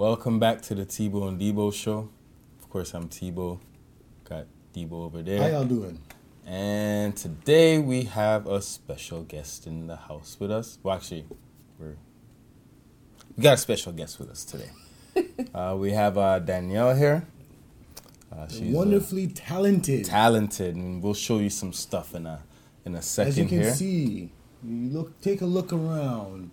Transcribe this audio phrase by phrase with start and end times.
[0.00, 2.08] Welcome back to the Tebow and Debo show.
[2.58, 3.60] Of course, I'm Tebow.
[4.26, 5.42] Got Debo over there.
[5.42, 6.00] How y'all doing?
[6.46, 10.78] And today we have a special guest in the house with us.
[10.82, 11.26] Well, actually,
[11.78, 11.96] we're
[13.36, 14.70] we got a special guest with us today.
[15.54, 17.26] uh, we have uh, Danielle here.
[18.32, 20.06] Uh, she's uh, Wonderfully talented.
[20.06, 22.40] talented, and we'll show you some stuff in a
[22.86, 23.74] in a second As you can here.
[23.74, 24.32] see,
[24.64, 25.20] you look.
[25.20, 26.52] Take a look around.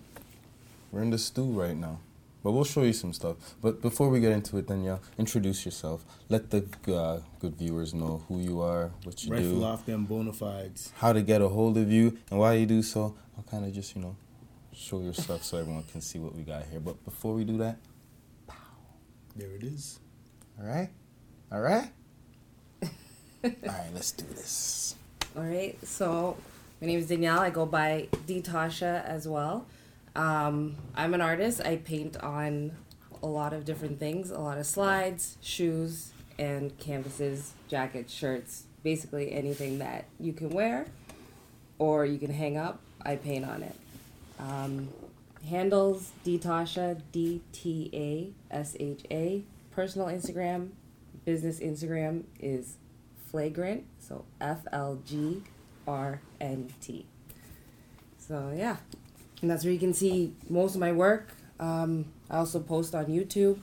[0.91, 2.01] We're in the stew right now,
[2.43, 3.35] but we'll show you some stuff.
[3.61, 6.05] But before we get into it, Danielle, introduce yourself.
[6.29, 10.05] Let the uh, good viewers know who you are, what you Rifle do, off them
[10.05, 10.91] bona fides.
[10.97, 13.73] how to get a hold of you, and why you do so, I'll kind of
[13.73, 14.15] just you know
[14.73, 16.79] show your stuff so everyone can see what we got here.
[16.79, 17.77] But before we do that,
[19.35, 19.99] There it is.
[20.59, 20.89] all right,
[21.51, 21.89] all right,
[22.83, 24.95] all right, let's do this.
[25.37, 26.35] All right, so
[26.81, 27.39] my name is Danielle.
[27.39, 29.67] I go by D Tasha as well.
[30.17, 31.61] Um, I'm an artist.
[31.63, 32.71] I paint on
[33.21, 39.31] a lot of different things, a lot of slides, shoes, and canvases, jackets, shirts, basically
[39.31, 40.87] anything that you can wear
[41.77, 42.79] or you can hang up.
[43.05, 43.75] I paint on it.
[44.39, 44.89] Um,
[45.47, 49.43] handles D Tasha, D T A S H A.
[49.71, 50.69] Personal Instagram,
[51.25, 52.77] business Instagram is
[53.27, 53.85] flagrant.
[53.99, 55.43] So F L G
[55.87, 57.05] R N T.
[58.17, 58.77] So yeah,
[59.41, 61.29] and that's where you can see most of my work.
[61.59, 63.59] Um, I also post on YouTube,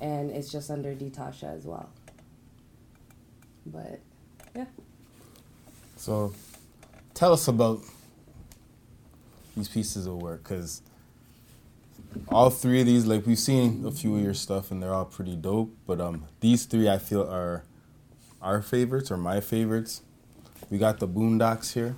[0.00, 1.88] and it's just under Detasha as well.
[3.64, 4.00] But
[4.54, 4.66] yeah,
[5.96, 6.32] So,
[7.14, 7.80] tell us about
[9.56, 10.82] these pieces of work, because
[12.28, 15.04] all three of these, like we've seen a few of your stuff, and they're all
[15.04, 15.74] pretty dope.
[15.86, 17.64] But um, these three I feel are
[18.40, 20.02] our favorites or my favorites.
[20.70, 21.96] We got the Boondocks here.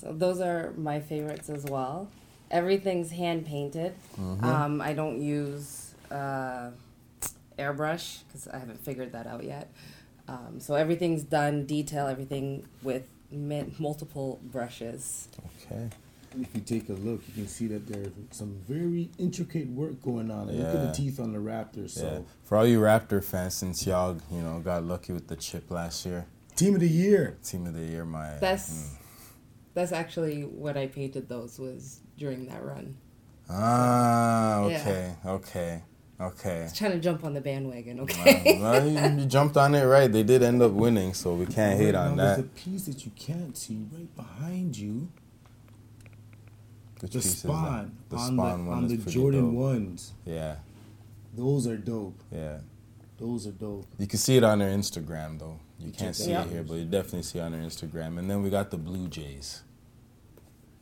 [0.00, 2.08] So those are my favorites as well.
[2.50, 3.94] Everything's hand painted.
[4.18, 6.70] Um, I don't use uh,
[7.58, 9.70] airbrush because I haven't figured that out yet.
[10.26, 15.28] Um, so everything's done detail, everything with mi- multiple brushes.
[15.66, 15.88] Okay.
[16.40, 20.30] If you take a look, you can see that there's some very intricate work going
[20.30, 20.46] on.
[20.46, 21.90] Look at the teeth on the raptors.
[21.90, 22.18] So, Yeah.
[22.44, 26.06] For all you Raptor fans, since y'all you know got lucky with the chip last
[26.06, 27.36] year, team of the year.
[27.42, 28.99] team of the year, my best mm.
[29.74, 31.28] That's actually what I painted.
[31.28, 32.96] Those was during that run.
[33.48, 34.76] ah Yeah.
[34.78, 35.82] okay okay
[36.20, 36.60] okay.
[36.64, 38.00] Just trying to jump on the bandwagon.
[38.00, 38.58] Okay.
[38.60, 40.10] well, you, you jumped on it right.
[40.12, 42.36] They did end up winning, so we can't hate on now, that.
[42.36, 45.08] There's a piece that you can't see right behind you.
[47.00, 47.48] Which The piece is that?
[47.48, 49.54] spawn The on spawn the one on is the Jordan dope.
[49.54, 50.12] ones.
[50.26, 50.56] Yeah,
[51.34, 52.18] Those are dope.
[52.30, 52.58] yeah.
[53.18, 53.86] Those are dope.
[53.98, 55.58] You can see it on their Instagram though.
[55.80, 58.18] You You can't see that it here, but you definitely see it on their Instagram.
[58.18, 59.62] And then we got the Blue Jays.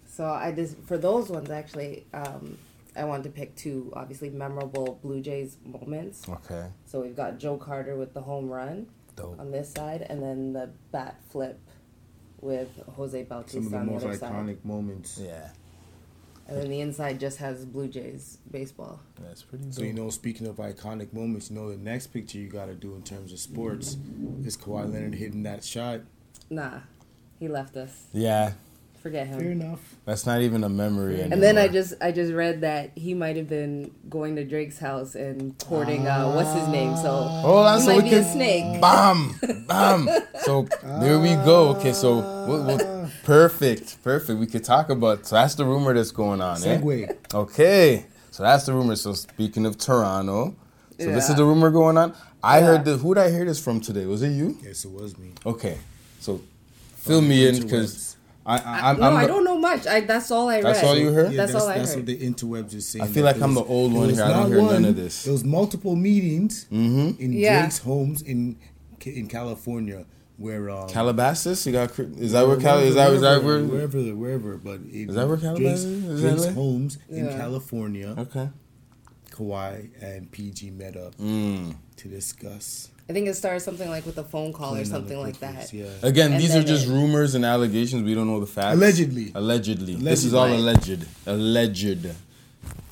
[0.06, 2.58] so I just for those ones actually, um,
[2.96, 6.28] I wanted to pick two obviously memorable Blue Jays moments.
[6.28, 9.38] Okay, So we've got Joe Carter with the home run dope.
[9.38, 11.60] on this side, and then the bat flip
[12.40, 14.32] with Jose Some of Bautista the on the most other side.
[14.32, 15.18] iconic moments.
[15.22, 15.50] Yeah,
[16.48, 19.00] And then the inside just has Blue Jays baseball.
[19.20, 19.74] that's pretty dope.
[19.74, 22.74] So you know, speaking of iconic moments, you know the next picture you got to
[22.74, 23.98] do in terms of sports
[24.44, 26.00] is Kawhi Leonard hitting that shot.
[26.48, 26.80] Nah,
[27.38, 28.06] he left us.
[28.14, 28.52] yeah,
[29.02, 29.38] Forget him.
[29.38, 29.94] Fair enough.
[30.06, 31.32] that's not even a memory anymore.
[31.34, 34.78] And then I just I just read that he might have been going to Drake's
[34.78, 36.96] house and courting uh what's his name.
[36.96, 38.80] So Hold on, he so might we be a snake.
[38.80, 39.38] Bam,
[39.68, 40.08] bam.
[40.40, 40.66] So
[41.00, 41.68] there we go.
[41.76, 44.38] Okay, so we'll, we'll, perfect, perfect.
[44.40, 45.26] We could talk about.
[45.26, 46.62] So that's the rumor that's going on.
[46.64, 47.12] Eh?
[47.34, 48.96] Okay, so that's the rumor.
[48.96, 50.54] So speaking of Toronto,
[50.98, 52.14] so this is the rumor going on.
[52.42, 52.66] I Yeah.
[52.66, 52.96] heard the.
[52.96, 54.06] Who did I hear this from today?
[54.06, 54.56] Was it you?
[54.62, 55.32] Yes, it was me.
[55.44, 55.78] Okay,
[56.20, 56.40] so
[56.96, 58.16] fill me in because
[58.46, 58.98] I, I, I'm.
[59.00, 59.86] no, I'm I don't know much.
[59.86, 60.64] I that's all I read.
[60.64, 61.32] That's all you heard?
[61.32, 61.98] That's that's, all I that's heard.
[61.98, 63.04] what the interwebs is saying.
[63.04, 64.22] I feel like it I'm the old one here.
[64.22, 65.26] I don't not hear none of this.
[65.26, 67.18] It was multiple meetings Mhm.
[67.18, 67.60] in Yeah.
[67.60, 68.56] Drake's homes in
[69.04, 70.04] in California
[70.38, 71.66] where um, Calabasas.
[71.66, 71.98] You got.
[71.98, 72.78] Is that where Cal?
[72.78, 73.62] Is that is that where?
[73.62, 76.06] wherever wherever but it, Is that where Calabasas Drake's, is?
[76.06, 76.52] Is Drake's LA?
[76.52, 78.14] homes in California.
[78.16, 78.48] Okay.
[79.30, 81.76] Kawhi and PG met up Mm.
[81.96, 82.90] to discuss.
[83.08, 85.72] I think it started something like with a phone call or something like that.
[85.72, 85.86] Yeah.
[86.02, 88.02] Again, And these are just it- rumors and allegations.
[88.02, 88.74] We don't know the facts.
[88.76, 89.32] Allegedly.
[89.34, 89.94] Allegedly.
[89.94, 91.06] This is all alleged.
[91.26, 92.10] Alleged.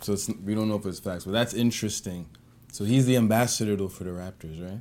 [0.01, 2.27] So it's, we don't know if it's facts, but that's interesting.
[2.73, 4.81] So he's the ambassador though for the Raptors, right?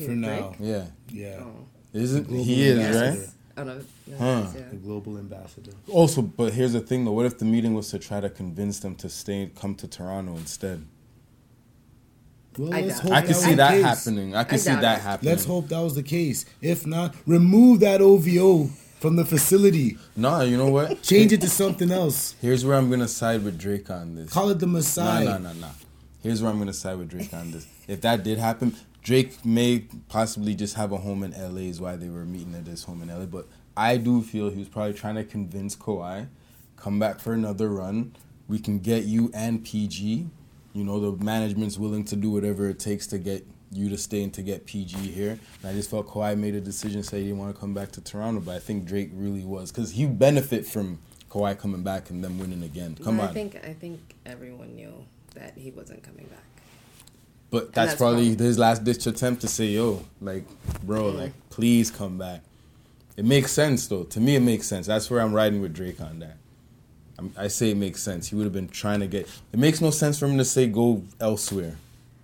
[0.00, 0.56] Who, For now, Drake?
[0.60, 0.84] Yeah.
[1.10, 1.66] yeah, Oh.
[1.92, 3.20] Isn't he is ambassador.
[3.20, 3.28] right?
[3.56, 3.84] I don't know.
[4.06, 4.46] Yeah, Huh.
[4.54, 4.62] yeah.
[4.70, 5.72] the global ambassador.
[5.88, 7.12] Also, but here's the thing though.
[7.12, 10.36] What if the meeting was to try to convince them to stay, come to Toronto
[10.36, 10.84] instead?
[12.58, 13.14] Well, I let's doubt hope it.
[13.14, 13.82] I could see that case.
[13.84, 14.34] happening.
[14.34, 15.02] I could I see that it.
[15.02, 15.30] happening.
[15.32, 16.44] Let's hope that was the case.
[16.60, 18.66] If not, remove that OVO
[18.98, 19.96] from the facility.
[20.16, 21.02] Nah, you know what?
[21.02, 22.34] Change it to something else.
[22.40, 24.30] Here's where I'm gonna side with Drake on this.
[24.32, 25.24] Call it the Messiah.
[25.24, 25.68] Nah, nah, nah, nah.
[26.22, 27.66] Here's where I'm gonna side with Drake on this.
[27.88, 31.96] If that did happen, Drake may possibly just have a home in LA is why
[31.96, 33.26] they were meeting at his home in LA.
[33.26, 36.28] But I do feel he was probably trying to convince Kawhi,
[36.76, 38.14] come back for another run.
[38.48, 40.28] We can get you and PG.
[40.72, 44.22] You know, the management's willing to do whatever it takes to get you to stay
[44.22, 45.38] and to get PG here.
[45.62, 47.92] And I just felt Kawhi made a decision, say he didn't want to come back
[47.92, 48.40] to Toronto.
[48.40, 50.98] But I think Drake really was because he benefit from
[51.30, 52.96] Kawhi coming back and them winning again.
[53.02, 53.28] Come No, on.
[53.28, 54.92] I think I think everyone knew
[55.34, 56.42] that he wasn't coming back.
[57.50, 60.44] But that's, that's probably his last ditch attempt to say, "Yo, like,
[60.84, 62.42] bro, like, please come back."
[63.16, 64.04] It makes sense though.
[64.04, 64.86] To me, it makes sense.
[64.86, 66.36] That's where I'm riding with Drake on that.
[67.18, 68.28] I'm, I say it makes sense.
[68.28, 69.28] He would have been trying to get.
[69.52, 71.76] It makes no sense for him to say go elsewhere,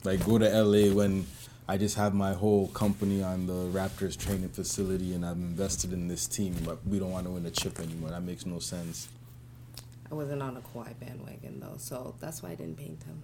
[0.05, 1.27] like go to LA when
[1.69, 6.07] I just have my whole company on the Raptors training facility and I'm invested in
[6.07, 8.11] this team, but we don't want to win a chip anymore.
[8.11, 9.09] That makes no sense.
[10.11, 13.23] I wasn't on a Kawhi bandwagon though, so that's why I didn't paint him.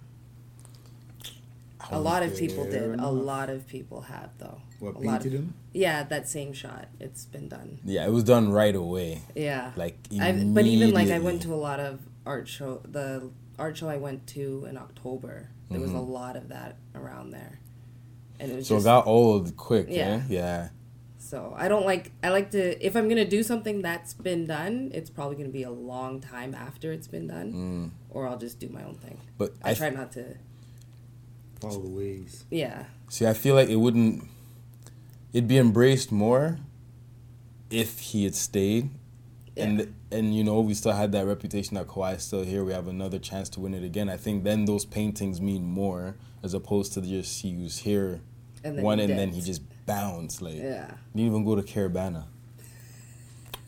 [1.91, 2.83] A lot of people did.
[2.83, 3.05] enough.
[3.05, 4.61] A lot of people have though.
[4.79, 5.53] What a lot painted of, him?
[5.73, 6.87] Yeah, that same shot.
[6.99, 7.79] It's been done.
[7.83, 9.21] Yeah, it was done right away.
[9.35, 9.71] Yeah.
[9.75, 12.81] Like I, but even like I went to a lot of art show.
[12.89, 17.31] The art show I went to in October, there was a lot of that around
[17.31, 17.59] there,
[18.39, 18.75] and it was Mm-hmm.
[18.75, 19.87] So it got old quick.
[19.89, 20.17] Yeah.
[20.17, 20.23] Yeah.
[20.29, 20.69] Yeah.
[21.17, 21.53] so.
[21.57, 22.11] I don't like.
[22.21, 25.63] I like to if I'm gonna do something that's been done, it's probably gonna be
[25.63, 29.17] a long time after it's been done, or I'll just do my own thing.
[29.21, 29.37] Mm.
[29.37, 30.35] But I I try not to.
[31.63, 32.45] Follow the ways.
[32.49, 32.85] Yeah.
[33.09, 34.25] See, I feel like it wouldn't.
[35.33, 36.59] It'd be embraced more
[37.69, 38.89] if he had stayed,
[39.57, 42.63] and and you know we still had that reputation that Kawhi's still here.
[42.63, 44.09] We have another chance to win it again.
[44.09, 48.21] I think then those paintings mean more as opposed to just he was here,
[48.63, 50.41] And then one he and then he just bounced.
[50.41, 50.91] Like Yeah.
[51.15, 52.25] didn't even go to Caribana.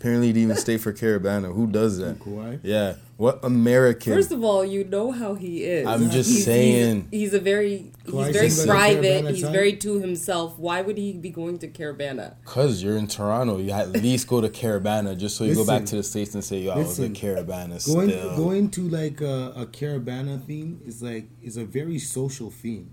[0.06, 1.52] Apparently, he didn't even stay for Caribana.
[1.52, 2.20] Who does that?
[2.20, 2.60] Kawhi?
[2.62, 4.14] Yeah, what American?
[4.14, 5.88] First of all, you know how he is.
[5.88, 7.08] I'm just He's- saying.
[7.10, 9.32] He's, he's a very Kawhi he's very seems like private.
[9.34, 9.52] He's type.
[9.52, 10.60] very to himself.
[10.60, 12.36] Why would he be going to Caribana?
[12.46, 15.86] Cause you're in Toronto, you at least go to Caribana just so you go back
[15.86, 17.16] to the states and say, "Yo, I was at Listen.
[17.16, 21.98] Caribana Going still." going to like a, a Caribana theme is like is a very
[21.98, 22.92] social theme.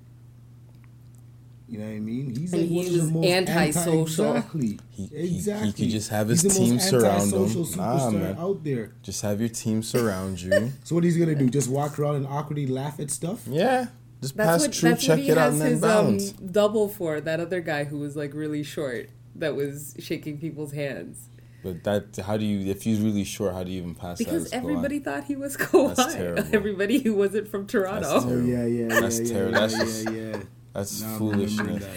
[1.72, 2.36] You know what I mean?
[2.36, 4.34] He's And like one of he's the most anti-social.
[4.34, 4.78] Anti, exactly.
[4.90, 7.42] He- he- he could just have his He's the team most surround him.
[7.42, 8.36] antisocial Nah, man.
[8.38, 8.92] out there.
[9.02, 10.72] Just have your team surround you.
[10.84, 11.48] So what he's gonna do?
[11.48, 13.40] Just walk around and awkwardly laugh at stuff?
[13.48, 13.86] yeah,
[14.20, 16.34] just That's pass what true, that's check what he it out, has and then his
[16.34, 17.20] um, double for.
[17.22, 21.28] That other guy who was like really short, that was shaking people's hands
[21.64, 22.68] but that, how do you?
[22.70, 24.24] If he's really short, how do you even pass that?
[24.24, 24.56] because as Kawhi?
[24.56, 25.94] everybody thought he was Kawhi.
[25.96, 26.44] That's terrible.
[26.52, 28.00] Everybody who wasn't from Toronto.
[28.02, 28.48] That's Oh terrible.
[28.48, 29.52] yeah, yeah, That's yeah, terrible.
[29.54, 30.42] yeah, That's yeah, just- yeah, yeah.
[30.72, 31.84] That's Now foolishness.
[31.84, 31.96] that.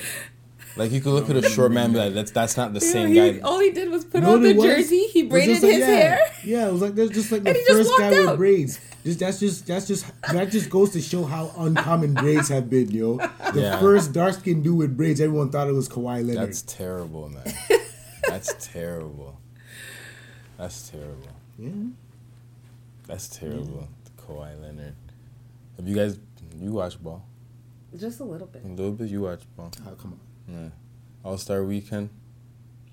[0.78, 2.82] Like you could look at a short man, and be like, "That's that's not the
[2.82, 4.66] You know, same he- guy." all he did was put You know on the was?
[4.66, 5.08] jersey.
[5.08, 5.86] He braided like- his yeah.
[5.86, 6.20] hair.
[6.44, 8.80] Yeah, it was like that's just like the And he first guy walked with braids.
[9.06, 12.92] Just that's just that's just that just goes to show how uncommon braids have been,
[12.92, 13.18] yo.
[13.54, 13.80] The Yeah.
[13.80, 16.50] first dark skinned dude with braids, everyone thought it was Kawhi Leonard.
[16.50, 17.54] That's terrible, man.
[18.28, 19.40] That's terrible.
[20.58, 21.30] That's terrible.
[21.58, 21.70] yeah.
[23.08, 23.88] That's terrible.
[24.28, 24.96] Kawhi Leonard.
[25.78, 26.20] Have you guys
[26.60, 27.26] you watch ball?
[27.98, 28.64] Just a little bit.
[28.64, 29.10] A little bit.
[29.10, 29.72] You watch bro.
[29.88, 30.54] Oh, come on.
[30.54, 30.70] Yeah.
[31.24, 32.10] All Star Weekend.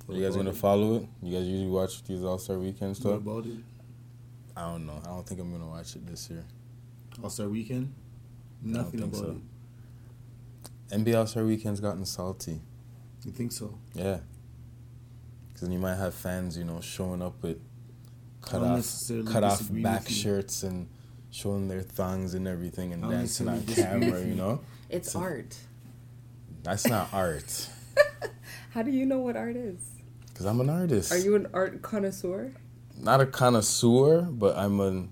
[0.06, 0.56] What you guys gonna it?
[0.56, 1.06] follow it?
[1.22, 3.58] You guys usually watch these All Star Weekend What about it?
[4.56, 5.00] I don't know.
[5.04, 6.44] I don't think I'm gonna watch it this year.
[7.22, 7.92] All Star Weekend?
[8.62, 9.40] Nothing think about so.
[10.90, 11.04] it.
[11.04, 12.60] NBA All Star Weekend's gotten salty.
[13.24, 13.78] You think so?
[13.94, 14.18] Yeah.
[15.52, 17.58] Because you might have fans, you know, showing up with
[18.40, 20.88] cut off, cut off back shirts and
[21.32, 24.20] showing their thongs and everything and I don't dancing on camera.
[24.20, 24.34] You you.
[24.36, 24.60] know,
[24.90, 25.56] It's So- art.
[26.62, 27.68] that's not art.
[28.70, 29.80] How do you know what art is?
[30.28, 31.10] Because I'm an artist.
[31.10, 32.52] Are you an art connoisseur?
[32.98, 35.10] not a connoisseur, but I'm an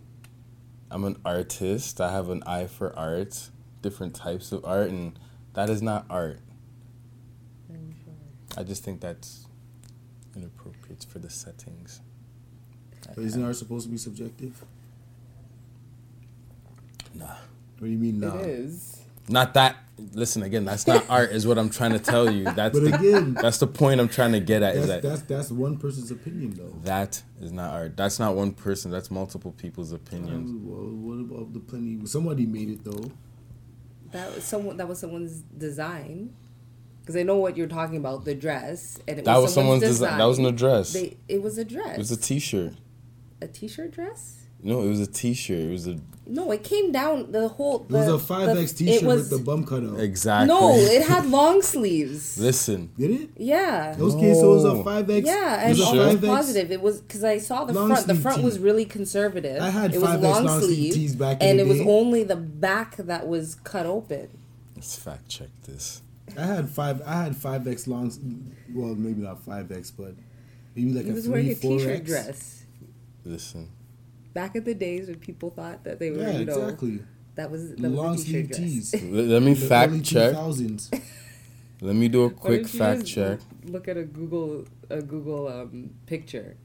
[0.93, 2.01] I'm an artist.
[2.01, 3.49] I have an eye for art,
[3.83, 5.19] different types of art, and
[5.55, 6.41] that is not art.
[8.57, 9.47] I just think that's
[10.37, 12.01] inappropriate for the settings.
[13.15, 14.63] But isn't art supposed to be subjective?
[17.15, 17.27] Nah,
[17.79, 18.37] What do you mean nah?
[18.39, 19.01] It is.
[19.29, 19.77] not that.
[20.15, 20.65] Listen again.
[20.65, 21.31] That's not art.
[21.31, 22.45] Is what I'm trying to tell you.
[22.45, 24.75] That's But the, again, that's the point I'm trying to get at.
[24.77, 26.73] Is that's, that that's that's one person's opinion though.
[26.85, 27.97] that is not art.
[27.99, 28.91] That's not one person.
[28.91, 30.51] That's multiple people's opinions.
[30.51, 30.89] Um, well,
[31.19, 32.07] what about the plenty?
[32.07, 33.11] Somebody made it though.
[34.13, 34.79] That was someone.
[34.79, 36.35] That was someone's design.
[37.03, 38.25] Because I know what you're talking about.
[38.25, 40.17] The dress and it That was someone's someone's design.
[40.19, 40.95] That wasn't a dress.
[40.95, 41.97] They, it was a dress.
[41.97, 42.73] It was a T-shirt.
[43.43, 44.40] a t-shirt dress.
[44.63, 45.59] No, it was a T-shirt.
[45.59, 47.87] It was a No, it came down the whole.
[47.89, 49.99] It was the- a five X the- T-shirt was- with the bum cutout.
[49.99, 50.47] exactly.
[50.49, 52.39] No, it had long sleeves.
[52.49, 53.31] Listen, Did it?
[53.37, 53.95] Yeah.
[53.99, 54.85] Those Okay, so it was a No.
[54.85, 55.27] five X.
[55.27, 56.27] Yeah, it and was I a was five X.
[56.31, 58.07] positive it was because I saw the Long front.
[58.07, 58.45] The front tee.
[58.45, 59.61] was really conservative.
[59.61, 61.69] I had it was 5X long long sleeve sleeve, tees back in and the it
[61.69, 64.29] was only the back that was cut open.
[64.77, 66.03] let's fact check this.
[66.39, 67.03] I had five.
[67.05, 68.13] I had five X long.
[68.73, 70.15] Well, maybe not five X, but
[70.77, 72.07] maybe like He a was three, wearing a four t-shirt X.
[72.07, 72.63] dress.
[73.25, 73.69] Listen,
[74.33, 77.01] Back in the days when people thought that they were, Yeah, you know, exactly.
[77.35, 78.95] that was that Long was sleeve t-shirt tees.
[79.05, 80.35] let, let me The fact early check.
[80.35, 81.03] 2000s.
[81.83, 83.39] Let me do a Why quick don't you fact just check.
[83.65, 86.57] Look at a Google a Google um, picture.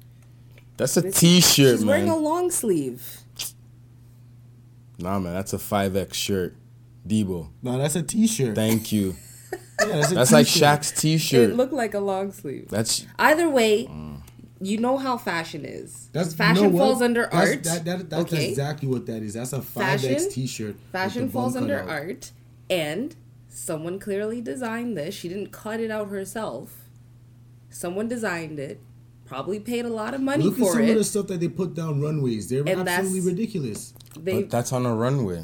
[0.76, 3.02] That's a This- T-shirt, She's wearing a long sleeve.
[5.00, 6.56] nah, man, that's a five X shirt.
[7.08, 8.56] Debo, No, that's a T-shirt.
[8.56, 9.16] thank you.
[9.80, 10.64] Yeah, that's a That's like t-shirt.
[10.80, 11.54] Shaq's It T-shirt.
[11.56, 12.70] looked like a long sleeve.
[12.70, 13.90] That's Either way,
[14.62, 16.10] you know how fashion is.
[16.14, 17.64] That's you fashion know falls under That's- art.
[17.64, 19.34] That, that, that's okay, exactly what that is.
[19.34, 20.76] That's a five X Fashion- T-shirt.
[20.92, 21.90] fashion falls under cutout.
[21.92, 22.32] art,
[22.70, 23.16] and
[23.50, 25.14] someone clearly designed this.
[25.16, 26.86] She didn't cut it out herself.
[27.70, 28.80] Someone designed it.
[29.26, 31.48] Probably paid a lot of money Look at for some of the stuff that they
[31.48, 32.48] put down runways.
[32.48, 33.94] They're And absolutely ridiculous.
[34.18, 35.44] They, but that's on a runway.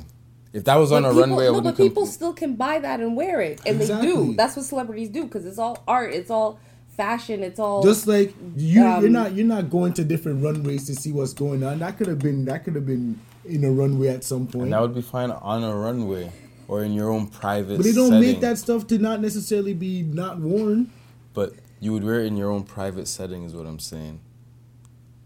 [0.53, 2.55] If that was but on a people, runway, I no, would but people still can
[2.55, 4.33] buy that and wear it, and they do.
[4.35, 6.13] That's what celebrities do because it's all art.
[6.13, 6.59] It's all
[6.95, 7.43] fashion.
[7.43, 10.95] It's all Just like you, you're Um, not you're not going to different runways to
[10.95, 11.79] see what's going on.
[11.79, 14.65] That could have been that could have been in a runway at some point.
[14.65, 16.31] And that would be fine on a runway
[16.67, 17.77] or in your own private.
[17.77, 18.27] but they don't setting.
[18.27, 20.91] make that stuff to not necessarily be not worn.
[21.33, 24.19] But you would wear it in your own private setting, is what I'm saying.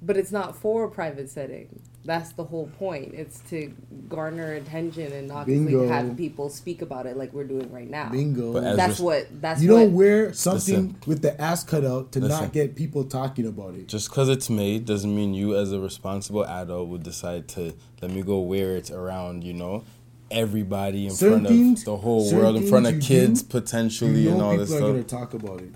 [0.02, 1.82] But it's not for a private setting.
[2.06, 3.14] That's the whole point.
[3.16, 3.74] It's to
[4.08, 5.88] garner attention and obviously Bingo.
[5.88, 8.10] have people speak about it like we're doing right now.
[8.10, 8.54] Bingo.
[8.54, 9.28] But as- That's what.
[9.42, 9.80] That's you what.
[9.80, 10.98] don't wear something Listen.
[11.08, 12.42] with the ass cut out to Listen.
[12.44, 13.88] not get people talking about it.
[13.88, 18.12] Just because it's made doesn't mean you, as a responsible adult, would decide to let
[18.12, 19.44] me go wear it around.
[19.44, 19.84] You know,
[20.30, 24.22] everybody in Certain front things- of the whole world, in front of kids do, potentially,
[24.22, 24.90] you and know all people this are stuff.
[24.90, 25.74] gonna talk about it.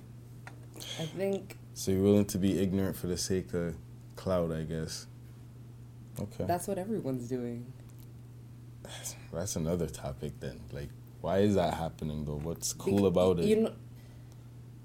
[0.99, 3.75] I think So you're willing to be ignorant for the sake of
[4.15, 5.07] cloud, I guess.
[6.21, 7.71] Okay, that's what everyone's doing.
[9.33, 10.59] that's another topic then.
[10.71, 10.89] Like,
[11.21, 12.39] why is that happening though?
[12.41, 13.61] What's cool about You it?
[13.61, 13.73] know.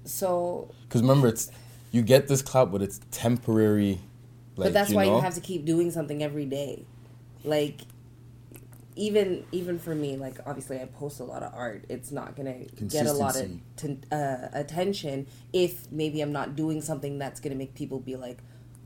[0.05, 1.51] So, Because remember, it's
[1.91, 3.99] you get this clout, but it's temporary.
[4.55, 5.15] Like, but that's you why know?
[5.15, 6.85] you have to keep doing something every day.
[7.43, 7.81] Like,
[8.95, 11.85] even even for me, like obviously I post a lot of art.
[11.89, 16.81] It's not gonna get a lot of t- uh, attention if maybe I'm not doing
[16.81, 18.39] something that's gonna make people be like,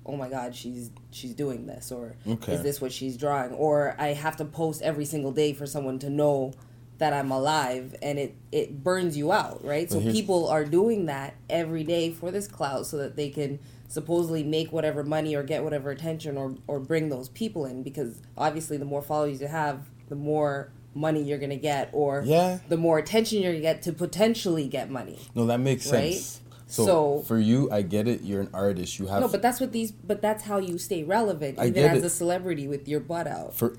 [0.10, 2.54] "Oh my God, she's she's doing this," or Okay.
[2.54, 6.00] "Is this what she's drawing?" Or I have to post every single day for someone
[6.00, 6.52] to know
[6.98, 9.90] that I'm alive, and it it burns you out, right?
[9.90, 14.44] So people are doing that every day for this clout, so that they can supposedly
[14.44, 18.78] make whatever money or get whatever attention or or bring those people in because obviously
[18.78, 22.60] the more followers you have the more money you're gonna get or Yeah.
[22.68, 26.14] the more attention you're gonna get to potentially get money No, that makes Right?
[26.14, 26.42] sense.
[26.70, 28.22] So, So- for you, I get it.
[28.22, 29.00] You're an artist.
[29.00, 31.84] You have no but that's what these but that's how you stay relevant I even
[31.84, 32.06] as it.
[32.06, 33.76] a celebrity with your butt out for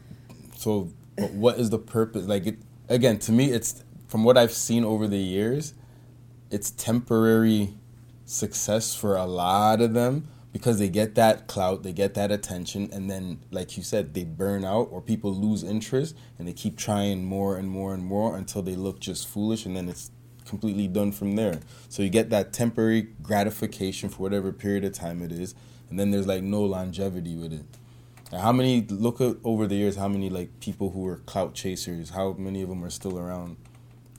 [0.57, 0.91] so
[1.33, 5.07] what is the purpose like it again to me it's from what i've seen over
[5.07, 5.75] the years
[6.51, 7.75] it's temporary
[8.25, 12.89] success for a lot of them because they get that clout they get that attention
[12.93, 16.77] and then like you said they burn out or people lose interest and they keep
[16.77, 20.11] trying more and more and more until they look just foolish and then it's
[20.51, 25.23] completely done from there so you get that temporary gratification for whatever period of time
[25.23, 25.55] it is
[25.89, 27.65] and then there's like no longevity with it
[28.33, 29.97] and how many look at over the years?
[29.97, 32.11] How many like people who were clout chasers?
[32.11, 33.57] How many of them are still around,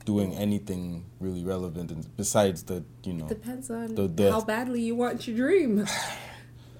[0.04, 1.90] doing anything really relevant?
[1.90, 5.36] And besides the you know, it depends on The- the- how badly you want your
[5.36, 5.86] dream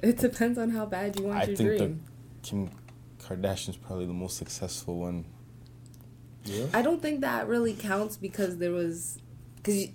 [0.02, 2.02] it depends on how bad you want I your think the dream
[2.42, 2.71] Kim
[3.23, 5.25] Kardashian's probably the most successful one.
[6.44, 6.66] Yeah.
[6.75, 9.21] I don't think that really counts because there was
[9.62, 9.88] because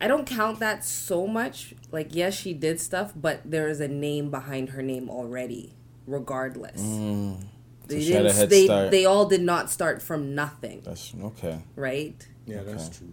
[0.00, 1.74] I don't count that so much.
[1.92, 5.74] Like, yes, she did stuff, but there is a name behind her name already,
[6.06, 6.80] regardless.
[6.80, 7.44] Mm,
[7.86, 8.36] They she had a didn't.
[8.38, 8.90] head They start.
[8.90, 11.60] they all did not start from nothing, that's okay.
[11.76, 12.26] right?
[12.46, 13.12] Yeah, that's true.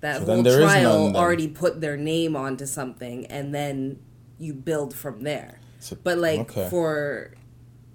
[0.00, 3.98] That So whole trial none already put their name onto something, and then
[4.38, 5.58] you build from there.
[5.80, 6.68] So, But like okay.
[6.70, 7.32] for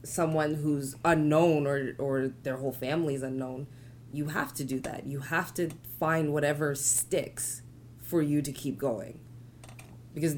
[0.04, 3.68] someone who's unknown or or their whole family's unknown,
[4.12, 5.06] you have to do that.
[5.06, 7.62] You have to find whatever sticks
[8.02, 9.20] for you to keep going.
[10.14, 10.36] Because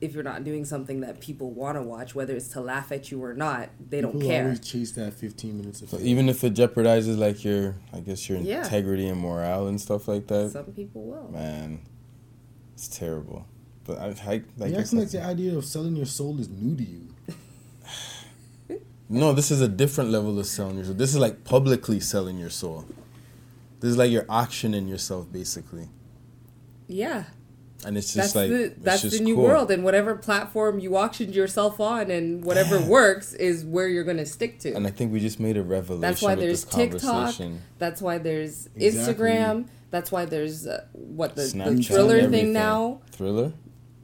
[0.00, 3.10] if you're not doing something that people want to watch, whether it's to laugh at
[3.10, 4.44] you or not, they don't care.
[4.44, 6.06] always chase that 15 minutes of So fame.
[6.06, 8.62] even if it jeopardizes like your, I guess your Yeah.
[8.64, 11.30] integrity and morale and stuff like that, Some people will.
[11.32, 11.80] man,
[12.74, 13.46] it's terrible.
[13.84, 14.42] But I, I, I you
[14.76, 17.08] guess acting like the idea of selling your soul is new to you.
[19.12, 20.94] No, this is a different level of selling your soul.
[20.94, 22.84] This is like publicly selling your soul.
[23.80, 25.88] This is like you're auctioning yourself, basically.
[26.86, 27.24] Yeah.
[27.84, 29.44] And it's That's just like the it's that's just the new cool.
[29.44, 32.86] world, and whatever platform you auctioned yourself on, and whatever Yeah.
[32.88, 34.72] works is where you're gonna stick to.
[34.74, 37.34] And I think we just made a revelation That's why with there's this TikTok.
[37.78, 39.24] That's why there's Exactly.
[39.30, 39.66] Instagram.
[39.90, 42.30] That's why there's uh, what the, the Snapchat, Triller everything.
[42.46, 43.00] thing now.
[43.12, 43.54] Thriller?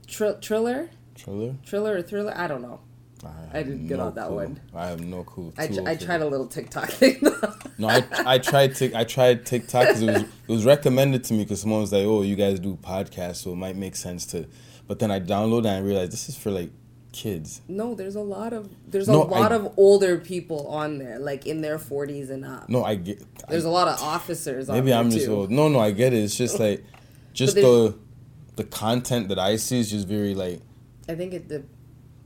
[0.06, 1.56] Tr- Triller, Triller?
[1.64, 2.32] Triller or Thriller.
[2.34, 2.80] I don't know.
[3.24, 4.36] I have didn't get on that clue.
[4.36, 4.60] one.
[4.74, 5.52] I have no clue.
[5.58, 7.20] I, I tried a little TikTok thing.
[7.78, 11.34] No, I I tried Tik I tried TikTok because it was it was recommended to
[11.34, 14.24] me because someone was like, "Oh, you guys do podcasts, so it might make sense
[14.26, 14.46] to."
[14.86, 16.70] But then I downloaded and I realized this is for like
[17.12, 17.60] kids.
[17.68, 21.18] no, there's a lot of there's No, a lot I- of older people on there,
[21.18, 22.68] like in their 40s and up.
[22.70, 23.22] No, I get.
[23.48, 24.68] There's I, a lot of officers.
[24.70, 25.34] maybe there I'm just too.
[25.34, 25.50] old.
[25.50, 26.18] No, no, I get it.
[26.24, 26.82] It's just like,
[27.34, 27.94] just the
[28.56, 30.62] the content that I see is just very like.
[31.10, 31.62] I think it the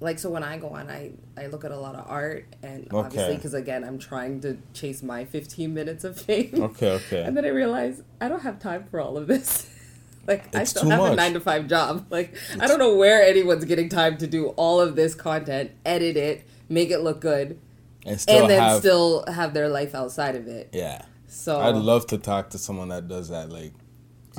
[0.00, 2.88] like so when I go on, I I look at a lot of art and
[2.90, 6.50] obviously because again I'm trying to chase my 15 minutes of fame.
[6.54, 7.22] Okay, okay.
[7.26, 9.68] And then I realize I don't have time for all of this.
[10.26, 11.12] like I still have much.
[11.12, 12.06] a nine to five job.
[12.10, 16.16] Like I don't know where anyone's getting time to do all of this content, edit
[16.16, 17.58] it, make it look good,
[18.06, 18.78] and still and then have.
[18.78, 20.70] still have their life outside of it.
[20.72, 23.72] yeah, So I'd love to talk to someone that does that, like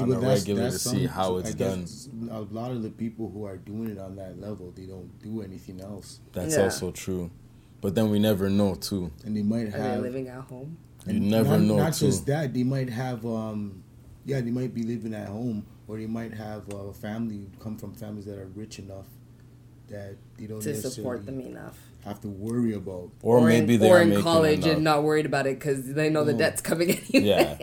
[0.04, 1.80] on but a that's- regular to see some- how I it's done.
[1.82, 5.10] guess A lot of the people who are doing it on that level, they don't
[5.22, 6.64] do anything else, That's Yeah.
[6.64, 7.30] also true.
[7.82, 9.12] But then we never know too.
[9.26, 10.02] and they might are they have.
[10.02, 10.78] living at home?
[11.08, 12.06] You never not, know Not too.
[12.08, 13.26] just that, they might have.
[13.26, 13.84] um
[14.24, 17.94] Yeah, they might be living at home, or they might have a family come from
[17.96, 19.08] families that are rich enough
[19.90, 21.78] that they don't To support them enough.
[22.06, 23.10] have to worry about.
[23.24, 24.76] Or, maybe in, they or are in college enough.
[24.76, 26.38] and not worried about it because they know the Mm.
[26.38, 27.28] debt's coming anyway.
[27.28, 27.58] Yeah.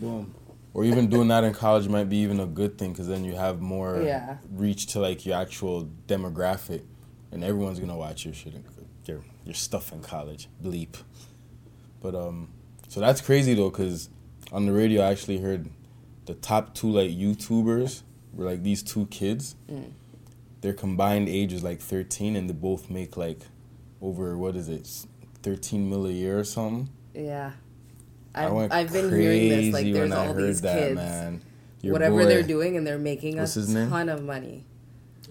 [0.00, 0.34] Boom.
[0.72, 3.34] Or even doing that in college might be even a good thing because then you
[3.34, 4.38] have more Yeah.
[4.52, 6.82] reach to like your actual demographic,
[7.32, 8.54] and everyone's gonna watch your shit,
[9.06, 10.48] your your stuff in college.
[10.62, 10.96] Bleep.
[12.00, 12.48] But um,
[12.88, 14.08] so that's crazy though, because
[14.52, 15.68] on the radio I actually heard
[16.26, 19.56] the top two like YouTubers were like these two kids.
[19.70, 19.90] Mm.
[20.60, 23.40] Their combined age is like thirteen, and they both make like
[24.02, 24.88] over what is it,
[25.42, 26.90] thirteen mil a year or something.
[27.14, 27.52] Yeah.
[28.34, 29.74] I I've, went I've been crazy hearing this.
[29.74, 31.42] Like, there's all these that, kids, man.
[31.82, 33.88] Your whatever boy, they're doing, and they're making What's a his name?
[33.90, 34.64] ton of money.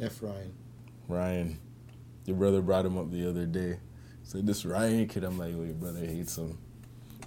[0.01, 0.53] F Ryan.
[1.07, 1.59] Ryan,
[2.25, 3.77] your brother brought him up the other day.
[4.23, 6.57] Said this Ryan kid, I'm like, oh, your brother hates him.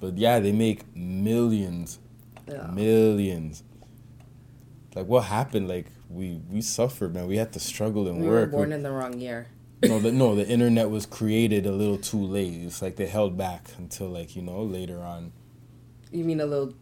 [0.01, 1.99] But yeah, they make millions,
[2.49, 2.66] Yeah.
[2.73, 3.62] millions.
[4.94, 5.68] Like what happened?
[5.68, 7.27] Like we we suffered, man.
[7.27, 8.51] We had to struggle and We were work.
[8.51, 9.47] born We- in the wrong year.
[9.85, 12.55] no, the, no, the internet was created a little too late.
[12.62, 15.33] It's like they held back until like you know later on.
[16.12, 16.75] You mean a little.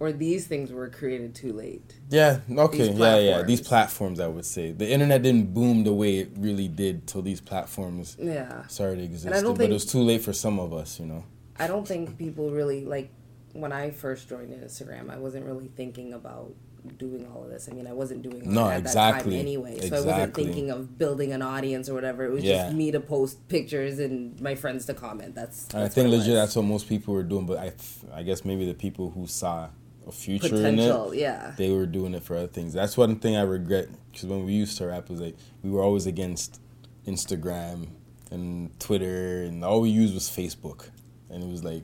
[0.00, 1.94] Or these things were created too late.
[2.10, 3.42] Yeah, okay, yeah, yeah.
[3.42, 4.18] These platforms.
[4.18, 8.16] I would say, the internet didn't boom the way it really did till these platforms
[8.20, 8.66] Yeah.
[8.66, 9.30] started existing.
[9.32, 11.24] don't but think- it was too late for some of us, you know.
[11.56, 13.10] I don't think people really like
[13.52, 15.08] when I first joined Instagram.
[15.10, 16.52] I wasn't really thinking about
[16.98, 17.68] doing all of this.
[17.70, 19.30] I mean, I wasn't doing No, at exactly.
[19.32, 19.80] that time anyway.
[19.88, 22.24] So I wasn't thinking of building an audience or whatever.
[22.24, 22.64] It was Yeah.
[22.64, 25.34] just me to post pictures and my friends to comment.
[25.34, 27.46] That's, And I think legit that's what most people were doing.
[27.46, 27.72] But I,
[28.12, 29.68] I guess maybe the people who saw
[30.06, 31.12] a future potential.
[31.12, 31.52] in it, Yeah.
[31.56, 32.72] they were doing it for other things.
[32.72, 35.82] That's one thing I regret because when we used to rap, was like we were
[35.82, 36.58] always against
[37.06, 37.86] Instagram
[38.30, 40.88] and Twitter, and all we used was Facebook,
[41.30, 41.82] and it was like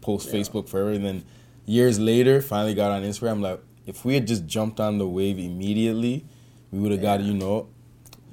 [0.00, 0.40] post Yeah.
[0.40, 0.90] Facebook forever.
[0.90, 1.24] And then
[1.66, 3.40] years later, finally got on Instagram.
[3.40, 6.24] Like if we had just jumped on the wave immediately,
[6.70, 7.68] we would have got you know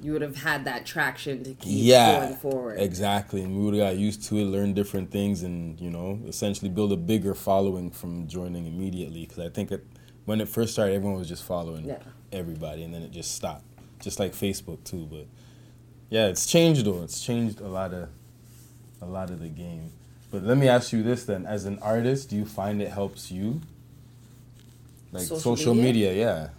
[0.02, 2.80] You would have had that traction to keep yeah, going forward.
[2.80, 6.18] Exactly, and we would have got used to it, learn different things, and you know,
[6.26, 9.26] essentially build a bigger following from joining immediately.
[9.26, 9.84] Because I think it,
[10.24, 11.98] when it first started, everyone was just following Yeah.
[12.32, 13.64] everybody, and then it just stopped,
[14.00, 15.06] just like Facebook too.
[15.10, 15.26] But
[16.08, 17.02] yeah, it's changed though.
[17.02, 18.08] It's changed a lot of,
[19.02, 19.92] a lot of the game.
[20.30, 23.30] But let me ask you this then: as an artist, do you find it helps
[23.30, 23.60] you?
[25.12, 26.08] Like Social social, media?
[26.10, 26.52] media,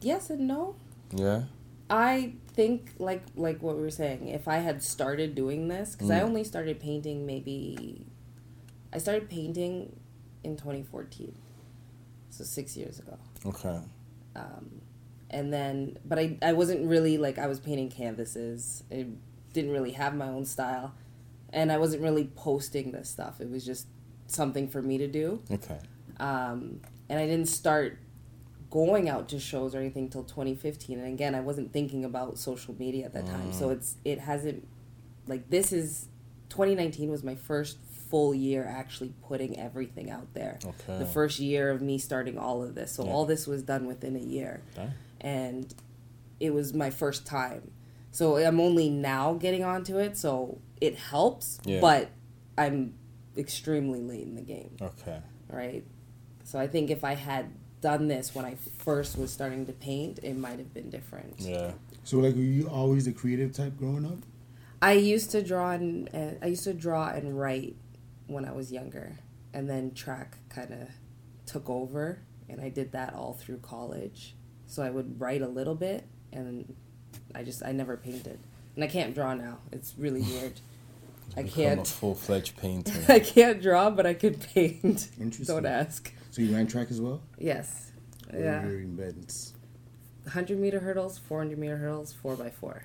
[0.00, 0.74] Yes and no.
[1.12, 1.42] yeah, yeah.
[1.90, 4.28] I think like like what we were saying.
[4.28, 6.24] If I had started doing this, because I Mm.
[6.24, 8.06] only started painting maybe,
[8.92, 9.94] I started painting
[10.42, 11.34] in 2014,
[12.30, 13.16] so six years ago.
[13.46, 13.78] Okay.
[14.34, 14.80] Um,
[15.30, 18.82] and then, but I I wasn't really like I was painting canvases.
[18.90, 19.06] I
[19.52, 20.94] didn't really have my own style,
[21.52, 23.40] and I wasn't really posting this stuff.
[23.40, 23.86] It was just
[24.26, 25.42] something for me to do.
[25.50, 25.78] Okay.
[26.20, 27.98] Um, and I didn't start
[28.70, 30.98] going out to shows or anything till 2015.
[30.98, 34.66] And again, I wasn't thinking about social media at that time, so it's it hasn't
[35.26, 36.08] like this is
[36.48, 40.58] 2019 was my first full year actually putting everything out there.
[40.64, 40.98] Okay.
[40.98, 43.10] The first year of me starting all of this, so Yeah.
[43.12, 44.90] all this was done within a year, Okay.
[45.20, 45.74] and
[46.40, 47.70] it was my first time.
[48.10, 51.80] So I'm only now getting onto it, so it helps, Yeah.
[51.80, 52.10] but
[52.58, 52.94] I'm
[53.36, 55.20] extremely late in the game, Okay.
[55.48, 55.84] right?
[56.44, 57.50] So I think if I had
[57.80, 61.34] done this when I first was starting to paint, it might have been different.
[61.38, 61.72] Yeah.
[62.04, 64.18] So like, were you always the creative type growing up?
[64.80, 67.76] I used to draw and uh, I used to draw and write
[68.26, 69.18] when I was younger,
[69.52, 70.88] and then track kind of
[71.46, 74.34] took over, and I did that all through college.
[74.66, 76.74] So I would write a little bit, and
[77.34, 78.38] I just I never painted,
[78.74, 79.58] and I can't draw now.
[79.70, 80.60] It's really weird.
[81.36, 81.86] I Become a can't.
[81.86, 82.92] full fledged painter.
[83.08, 85.08] I can't draw, but I could paint.
[85.20, 85.46] Interesting.
[85.54, 86.12] Don't ask.
[86.32, 87.20] So you ran track as well?
[87.38, 87.92] Yes.
[88.32, 88.66] Yeah.
[88.66, 92.80] you're 100 meter hurdles, 400 meter hurdles, 4x4.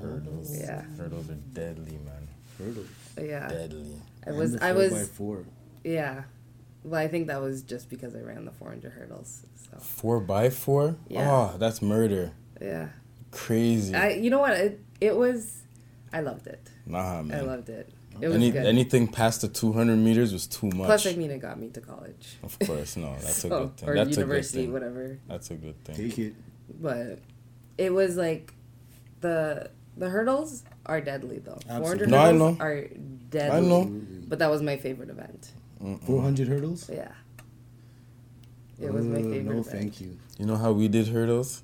[0.00, 0.58] Hurdles.
[0.58, 0.82] Yeah.
[0.96, 2.28] Hurdles are deadly, man.
[2.58, 2.86] Hurdles.
[3.20, 3.46] Yeah.
[3.46, 3.92] Deadly.
[4.26, 5.44] I And was, the I four was, by four.
[5.84, 6.22] yeah.
[6.82, 9.42] Well, I think that was just because I ran the 400 hurdles.
[9.70, 10.96] So, Four by four?
[11.08, 11.30] Yeah.
[11.30, 12.32] Oh, that's murder.
[12.58, 12.88] yeah.
[13.32, 13.94] Crazy.
[13.94, 14.52] I, you know what?
[14.52, 15.60] It, it was,
[16.10, 16.70] I loved it.
[16.86, 17.38] nah, man.
[17.38, 17.90] I loved it.
[18.20, 18.66] It was Any, good.
[18.66, 20.86] anything past the 200 meters was too much.
[20.86, 22.36] Plus, I mean, it got me to college.
[22.42, 23.14] of course, no.
[23.20, 23.88] That's a good thing.
[23.88, 24.72] Or That's a good university, thing.
[24.72, 25.18] whatever.
[25.28, 25.96] That's a good thing.
[25.96, 26.34] Take it.
[26.80, 27.20] But
[27.78, 28.52] it was like,
[29.20, 31.58] the the hurdles are deadly though.
[31.68, 32.06] Absolutely.
[32.06, 32.64] 400 No, I hurdles know.
[32.64, 32.84] are
[33.30, 33.56] deadly.
[33.56, 34.00] I know.
[34.28, 35.50] But that was my favorite event.
[36.06, 36.88] 400 hurdles?
[36.92, 37.10] Yeah.
[38.80, 39.44] It was my Uh, favorite.
[39.44, 39.66] No, event.
[39.66, 40.18] thank you.
[40.38, 41.62] You know how we did hurdles?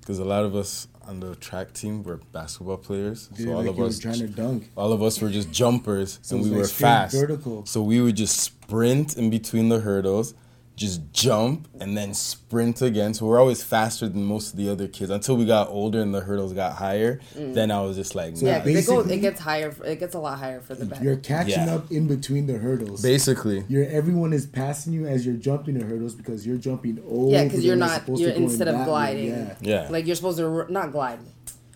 [0.00, 3.26] Because a lot of us on the track team were basketball players.
[3.28, 4.70] Did so all like of us, trying to dunk.
[4.76, 7.14] all of us were just jumpers, So and we were fast.
[7.14, 7.66] vertical.
[7.66, 10.34] So we would just sprint in between the hurdles,
[10.80, 13.12] just jump and then sprint again.
[13.12, 16.14] So we're always faster than most of the other kids until we got older and
[16.14, 17.20] the hurdles got higher.
[17.36, 17.52] Mm.
[17.52, 18.52] Then I was just like, So nah.
[18.52, 18.86] Yeah, 'cause it goes.
[18.86, 19.74] basically- It gets higher.
[19.84, 21.02] It gets a lot higher for the back.
[21.02, 21.74] You're catching Yeah.
[21.74, 23.02] up in between the hurdles.
[23.02, 23.62] basically.
[23.68, 27.30] You're everyone is passing you as you're jumping the hurdles because you're jumping over.
[27.30, 28.08] Yeah, because you're not.
[28.08, 28.86] You're to going instead of that way.
[28.86, 29.28] gliding.
[29.28, 29.54] Yeah.
[29.60, 29.88] Yeah.
[29.90, 31.18] Like you're supposed to r- not glide,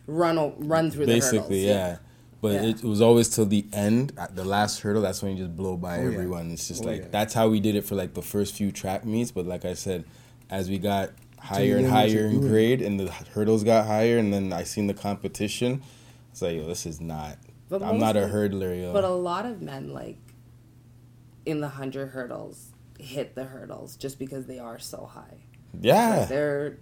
[0.06, 1.76] run run through the Basically, hurdles.
[1.76, 1.96] yeah.
[2.44, 2.62] But Yeah.
[2.64, 5.00] it was always till the end, at the last hurdle.
[5.00, 6.50] That's when you just blow by Oh, everyone.
[6.50, 9.06] It's just Oh, like that's how we did it for like the first few track
[9.06, 9.30] meets.
[9.30, 10.04] But like I said,
[10.50, 14.52] as we got higher and higher in grade, and the hurdles got higher, and then
[14.52, 15.80] I seen the competition.
[16.32, 17.38] It's like, yo, this is not.
[17.70, 18.92] But I'm not a hurdler, yo.
[18.92, 20.18] But a lot of men like
[21.46, 25.44] in the hundred hurdles hit the hurdles just because they are so high.
[25.80, 26.76] yeah, They're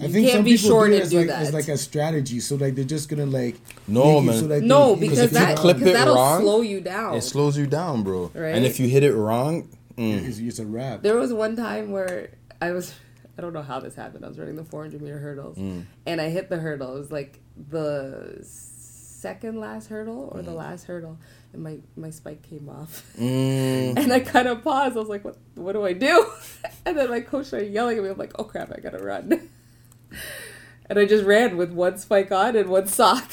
[0.00, 1.42] I think can't some be people short do it and as do like, that.
[1.42, 2.40] as like a strategy.
[2.40, 3.56] So like they're just gonna like
[3.86, 4.48] No, make it man.
[4.50, 7.14] that no, they- because that clip because it that'll wrong, slow you down.
[7.14, 8.30] it slows you down, bro.
[8.34, 8.54] Right?
[8.54, 11.02] And if you hit it wrong, mm, it's, it's a wrap.
[11.02, 12.30] There was one time where
[12.60, 12.94] I was,
[13.38, 14.24] I don't know how this happened.
[14.24, 15.84] I was running the 400 meter hurdles, Mm.
[16.06, 16.94] and I hit the hurdle.
[16.96, 21.18] It was like the second last hurdle or the last hurdle,
[21.52, 23.02] and my my spike came off.
[23.18, 24.96] mm, And I kind of paused.
[24.96, 25.36] I was like, "What?
[25.56, 26.26] What do I do?"
[26.86, 28.08] And then my coach started yelling at me.
[28.10, 28.72] I'm like, "Oh crap!
[28.74, 29.48] I gotta run!"
[30.90, 33.30] And I just ran with one spike on and one sock,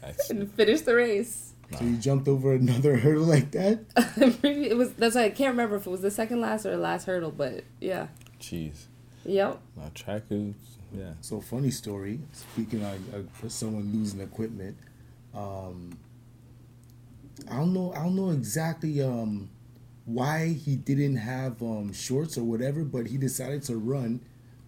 [0.00, 1.52] that's- and finished the race.
[1.78, 3.80] So you jumped over another hurdle like that.
[4.42, 6.78] It was that's why I can't remember if it was the second last or the
[6.78, 8.06] last hurdle, but yeah,
[8.40, 8.84] jeez.
[9.26, 9.60] yep.
[9.76, 10.54] Now track is
[10.96, 11.12] yeah.
[11.20, 12.20] So funny story.
[12.32, 14.78] Speaking of uh, someone losing equipment,
[15.34, 15.98] um,
[17.50, 17.92] I don't know.
[17.92, 19.50] I don't know exactly um,
[20.06, 24.20] why he didn't have um, shorts or whatever, but he decided to run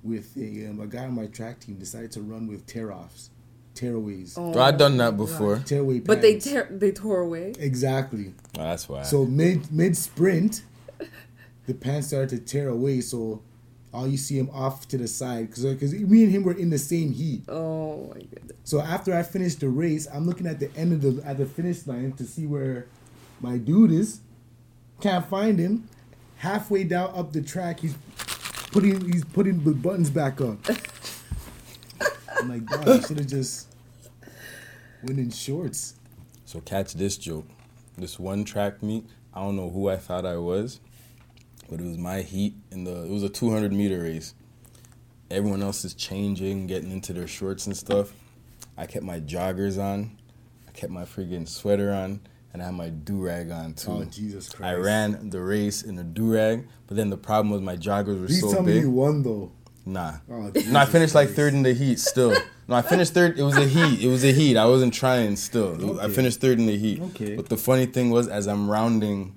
[0.03, 1.77] with a, um, a guy on my track team.
[1.77, 3.31] Decided to run with tear offs,
[3.75, 5.59] tearaways, Oh, I've done that before.
[5.59, 6.01] tearaway.
[6.01, 7.55] But they tear, they tore away.
[7.59, 8.35] exactly.
[8.59, 9.03] Oh, that's why.
[9.03, 10.63] So mid mid sprint,
[11.67, 13.01] the pants started to tear away.
[13.01, 13.43] So
[13.93, 16.79] all you see him off to the side because me and him were in the
[16.79, 17.45] same heat.
[17.49, 18.53] Oh my goodness.
[18.65, 21.47] So after I finished the race, I'm looking at the end of the at the
[21.47, 22.87] finish line to see where
[23.41, 24.21] my dude is.
[25.01, 25.89] Can't find him.
[26.37, 27.97] Halfway down up the track, he's
[28.71, 30.59] putting he's putting the buttons back up.
[32.39, 33.69] I'm like, God, I should have just
[35.03, 35.95] went in shorts.
[36.45, 37.47] So catch this joke.
[37.97, 39.05] This one track meet,
[39.35, 40.81] I don't know who I thought I was,
[41.69, 44.35] but it was my heat in the it was a 200 meter race.
[45.31, 48.13] Everyone else is changing, getting into their shorts and stuff.
[48.77, 50.17] I kept my joggers on.
[50.67, 52.21] I kept my freaking sweater on
[52.59, 53.91] and I had my do-rag on too.
[53.91, 54.69] Oh Jesus Christ!
[54.69, 58.27] I ran the race in a do-rag, but then the problem was my joggers were
[58.27, 58.75] Please so tell big.
[58.77, 59.53] me you won though.
[59.87, 60.15] Nah.
[60.31, 62.35] Oh, No, I finished like third in the heat still.
[62.67, 63.39] No, I finished third.
[63.39, 64.05] It was a heat.
[64.05, 64.57] It was a heat.
[64.57, 65.77] I wasn't trying still.
[65.77, 67.01] Was- I finished third in the heat.
[67.01, 67.37] Okay.
[67.37, 69.35] But the funny thing was, as I'm rounding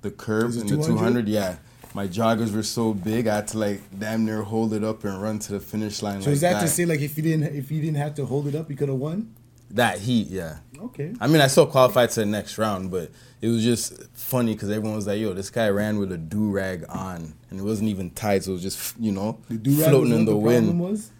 [0.00, 0.86] the curve in the 200?
[0.86, 1.56] 200, yeah,
[1.94, 5.22] my joggers were so big, I had to like damn near hold it up and
[5.22, 6.22] run to the finish line.
[6.22, 8.14] So like is that, that to say like if you didn't if you didn't have
[8.16, 9.32] to hold it up, you could have won?
[9.74, 10.28] That heat?
[10.28, 10.58] Yeah.
[10.80, 11.14] Okay.
[11.20, 13.10] I mean, I still qualified to the next round, but
[13.40, 16.50] it was just funny because everyone was like, "Yo, this guy ran with a do
[16.50, 20.00] rag on, and it wasn't even tight, so it was just you know The floating
[20.00, 21.10] was in the the wind." was.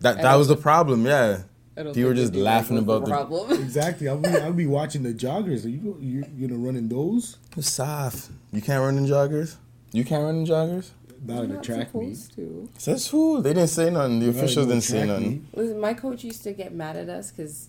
[0.00, 1.42] That that was the problem, yeah.
[1.76, 3.50] People think just laughing about the- problem.
[3.62, 4.08] Exactly.
[4.08, 5.64] I'll be I'll be watching the joggers.
[5.64, 7.38] Are you you you gonna run in those?
[7.56, 8.30] It's soft.
[8.52, 9.56] You can't run in joggers.
[9.92, 10.90] You can't run in joggers.
[11.26, 12.16] Not You're in a track meet.
[12.16, 12.68] supposed to.
[12.76, 13.40] Says who?
[13.40, 14.20] They didn't say nothing.
[14.20, 15.46] The officials didn't say nothing.
[15.54, 17.68] Listen, my coach used to get mad at us because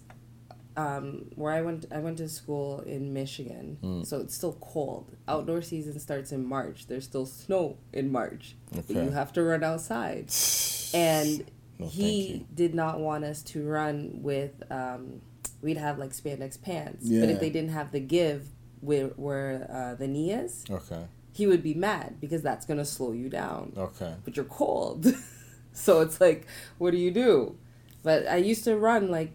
[0.78, 4.06] um, where I went, I went to school in Michigan, Mm.
[4.06, 5.16] so it's still cold.
[5.28, 6.88] Outdoor season starts in March.
[6.88, 8.56] There's still snow in March.
[8.78, 8.94] Okay.
[9.06, 10.32] you have to run outside,
[10.94, 11.46] and
[11.80, 14.64] No, he did not want us to run with.
[14.72, 15.22] Um,
[15.62, 18.50] we'd have like spandex pants, but if they didn't have the give
[18.82, 21.06] where where uh, the knee is, Okay.
[21.34, 24.14] he would be mad because that's gonna slow you down Okay.
[24.24, 25.08] but you're cold.
[25.74, 26.46] so it's like,
[26.78, 27.56] what do you do?
[28.04, 29.32] But I used to run like,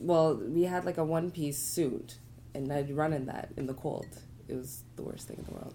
[0.00, 2.18] well, we had like a one piece suit,
[2.54, 4.08] and I'd run in that in the cold.
[4.48, 5.74] It was the worst thing in the world.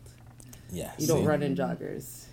[0.72, 0.92] Yeah.
[0.98, 1.28] You don't see?
[1.28, 2.26] run in joggers.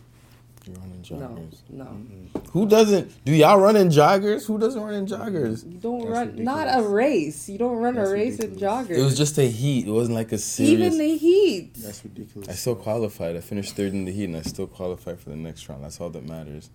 [0.66, 1.58] You run in No, joggers.
[1.70, 2.40] no.
[2.52, 3.24] Who doesn't?
[3.24, 4.46] Do y'all run in joggers?
[4.46, 5.64] Who doesn't run in joggers?
[5.70, 7.48] You don't That's run, not a race.
[7.48, 8.90] You don't run That's a race in joggers.
[8.98, 9.86] It was just a heat.
[9.86, 10.72] It wasn't like a serious.
[10.94, 11.74] Even the heat.
[11.74, 12.48] That's ridiculous.
[12.48, 13.36] I still qualified.
[13.36, 15.82] I finished third in the heat, and I still qualified for the next round.
[15.84, 16.70] That's all that matters.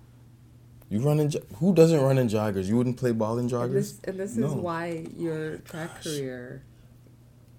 [0.90, 1.32] You run in.
[1.56, 2.66] Who doesn't run in joggers?
[2.66, 3.74] You wouldn't play ball in And joggers.
[3.74, 4.48] this, and this No.
[4.48, 6.64] is why your track career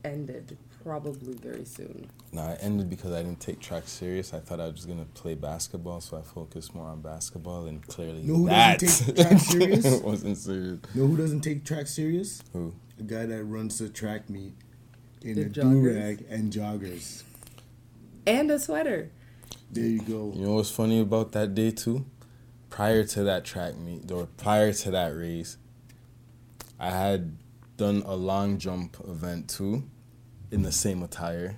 [0.05, 2.07] ended probably very soon.
[2.33, 4.33] No, I ended because I didn't take track serious.
[4.33, 7.87] I thought I was just gonna play basketball, so I focused more on basketball, and
[7.87, 10.01] clearly No, who that doesn't take track serious?
[10.03, 10.79] wasn't serious.
[10.95, 12.43] know who doesn't take track serious?
[12.55, 12.73] Who?
[12.99, 14.55] A guy that runs the track meet
[15.23, 15.83] in In a joggers.
[15.83, 17.23] do rag and joggers.
[18.27, 19.11] And a sweater.
[19.71, 20.33] There you go.
[20.35, 22.07] You know what's funny about that day too?
[22.71, 25.57] Prior to that track meet, or prior to that race,
[26.79, 27.37] I had
[27.77, 29.85] done a long jump event too,
[30.51, 31.57] in the same attire.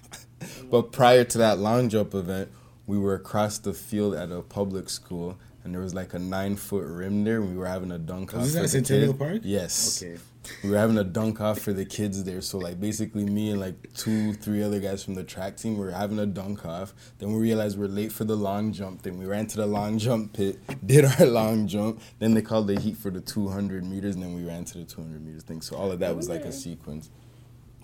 [0.70, 2.50] but prior to that long jump event,
[2.86, 6.56] we were across the field at a public school, and there was like a nine
[6.56, 7.40] foot rim there.
[7.40, 8.32] And we were having a dunk.
[8.32, 9.14] Was this at Centennial.
[9.14, 9.40] Park?
[9.44, 10.18] Yes Okay.
[10.62, 12.40] We were having a dunk off for the kids there.
[12.40, 15.90] So like basically me and like two, three other guys from the track team were
[15.90, 16.94] having a dunk off.
[17.18, 19.02] Then we realized we are late for the long jump.
[19.02, 22.00] Then we ran to the long jump pit, did our long jump.
[22.18, 24.84] Then they called the heat for the 200 meters, and then we ran to the
[24.84, 25.60] 200 meters thing.
[25.60, 27.10] So all of that was like a sequence.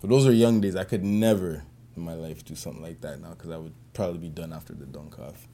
[0.01, 0.77] But those are young days.
[0.77, 1.65] I could never
[1.97, 4.73] in my life do something like that now because I would probably be done after
[4.73, 5.47] the dunk off.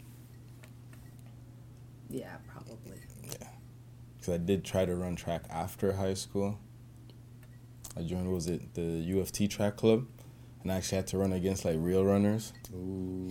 [2.09, 3.01] Yeah, probably.
[3.25, 3.49] Yeah,
[4.17, 6.59] because I did try to run track after high school.
[7.97, 8.81] I joined, what was it, the
[9.15, 10.07] UFT track club?
[10.63, 12.53] And I actually had to run against like real runners.
[12.75, 13.31] Ooh.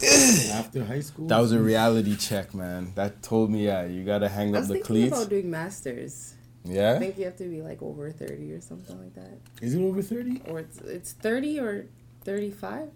[0.52, 1.26] After high school?
[1.26, 2.92] That was a reality check, man.
[2.94, 4.66] That told me, yeah, you gotta hang up the cleats.
[4.66, 5.16] I up was the thinking cleats.
[5.18, 6.34] about doing masters.
[6.64, 6.94] Yeah.
[6.94, 9.82] I think you have to be like over thirty or something like that, Is it
[9.82, 10.42] over 30?
[10.48, 11.86] or it's it's thirty or
[12.24, 12.88] thirty-five.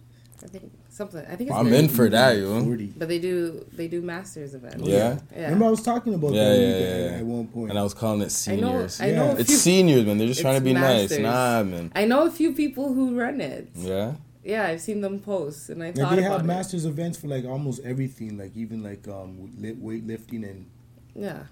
[0.44, 1.24] I think something.
[1.26, 1.58] I think it's.
[1.58, 1.76] I'm 30.
[1.78, 2.62] in for that, yo.
[2.64, 2.86] 40.
[2.96, 4.86] But they do they do masters events.
[4.86, 5.18] Yeah?
[5.34, 5.44] Yeah.
[5.44, 6.80] Remember I was talking about Yeah, that yeah, with
[7.12, 7.70] yeah, at one.
[7.70, 8.28] And I was calling it I know.
[8.28, 9.00] seniors.
[9.00, 9.30] I know.
[9.38, 10.18] It's few, seniors, man.
[10.18, 11.16] They're just trying to be nice.
[11.18, 11.90] Nah, man.
[11.94, 13.68] I know a few people who run it.
[13.74, 14.14] Yeah?
[14.44, 16.46] Yeah, I've seen them post, and I Like thought they about have it.
[16.46, 20.66] masters events for like almost everything, like even like um weightlifting and
[21.14, 21.44] Yeah.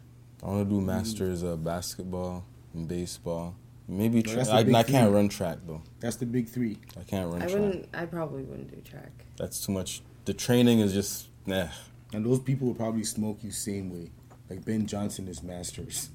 [0.42, 2.44] I want to do masters of basketball
[2.74, 3.56] and baseball.
[3.86, 5.82] Maybe No, tra- that's I, I can't run track though.
[6.00, 6.78] that's the big three.
[6.98, 7.60] I can't run I track.
[7.60, 7.88] wouldn't.
[7.94, 9.12] I probably wouldn't do track.
[9.36, 10.00] That's too much.
[10.24, 11.68] The training is just nah.
[12.12, 14.10] And those people will probably smoke you same way.
[14.48, 16.10] Like Ben Johnson is masters.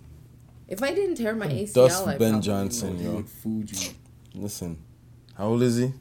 [0.67, 2.99] If I didn't tear my ACL, Dust I Ben probably Johnson, would.
[2.99, 3.15] He yo.
[3.15, 3.89] would food you.
[4.35, 4.77] Listen,
[5.35, 5.91] how old is he?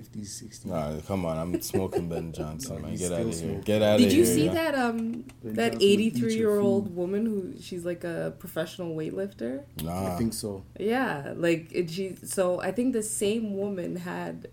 [0.00, 0.68] 50, 60.
[0.68, 1.36] Nah, come on.
[1.38, 2.90] I'm smoking Ben Johnson, No, man.
[2.92, 3.34] he's Get still out of here.
[3.40, 3.60] smoking.
[3.62, 4.08] Get out of here.
[4.08, 4.24] Did here.
[4.26, 4.54] you see yo.
[4.54, 4.96] that um
[5.42, 6.96] Ben that Johnson would eat eighty your three year old food.
[6.96, 9.62] woman who she's like a professional weightlifter?
[9.82, 10.14] Nah.
[10.14, 10.62] I think so.
[10.78, 12.14] Yeah, like and she.
[12.24, 14.48] So I think the same woman had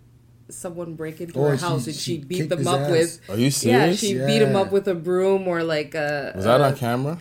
[0.49, 2.79] someone break into Oh, her she- house and she she, beat kicked them his up
[2.81, 2.89] ass.
[2.91, 3.21] with.
[3.29, 3.63] Are you serious?
[3.63, 3.99] Yeah, serious?
[3.99, 4.73] she beat him up Yeah.
[4.73, 6.33] with a broom or like a.
[6.35, 7.19] Was that a- on camera?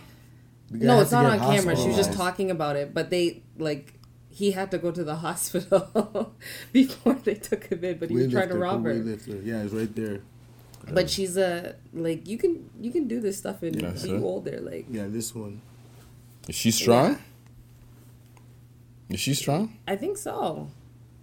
[0.71, 1.77] The guy No, had it's to not get on camera.
[1.77, 2.19] She was just hospitalized.
[2.19, 3.94] talking about it, but they like
[4.35, 6.35] he had to go to the hospital
[6.73, 7.99] before they took him in.
[7.99, 8.93] But he was trying to rob her.
[8.93, 10.21] Yeah, it's right there.
[10.93, 14.17] But she's a like you can you can do this stuff and Yeah, be sir.
[14.19, 14.59] older.
[14.61, 15.63] Like Yeah, this one.
[16.49, 17.19] Is she strong?
[19.09, 19.79] Is she strong?
[19.87, 20.69] I think so.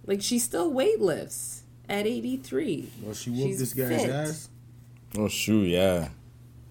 [0.05, 2.89] Like she still weightlifts at eighty three.
[3.03, 4.09] Well, she whooped She's this guy's fit.
[4.09, 4.49] ass.
[5.17, 6.09] Oh shoot, yeah.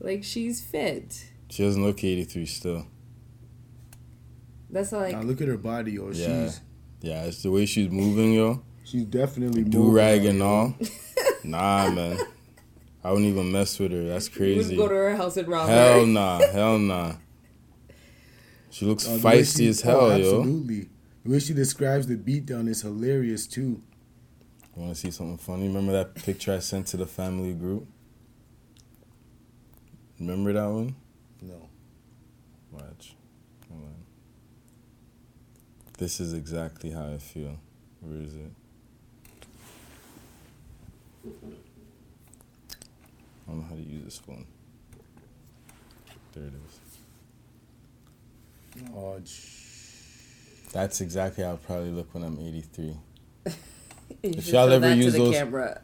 [0.01, 1.27] Like she's fit.
[1.51, 2.87] She doesn't look 83 still.
[4.71, 6.11] That's like now look at her body, yo.
[6.13, 6.47] Yeah.
[6.47, 6.61] She's
[7.01, 8.63] Yeah, it's the way she's moving, yo.
[8.85, 10.75] she's definitely Do rag mobile, and all.
[11.45, 12.19] Nah, man.
[13.03, 14.05] I wouldn't even mess with her.
[14.05, 14.77] That's you crazy.
[14.77, 16.07] would go to her house and rob Hell her.
[16.07, 17.15] nah, hell nah.
[18.69, 20.39] She looks Uh, feisty she- as hell, oh, yo.
[20.41, 20.89] Absolutely.
[21.25, 23.83] The way she describes the beatdown is hilarious too.
[24.77, 25.67] You want to see something funny?
[25.67, 27.87] Remember that picture I sent to the family group?
[30.19, 30.95] Remember that one?
[31.43, 31.69] No.
[32.71, 33.17] Watch.
[36.01, 36.07] Hold on.
[36.07, 37.59] This is exactly how I feel.
[38.01, 38.51] Where is it?
[43.47, 44.47] I don't know how to use this phone.
[46.33, 46.81] There it is.
[48.95, 52.97] Oh, sh- That's exactly how I'll probably look when I'm 83.
[54.23, 55.81] You If should y'all ever use the those- camera.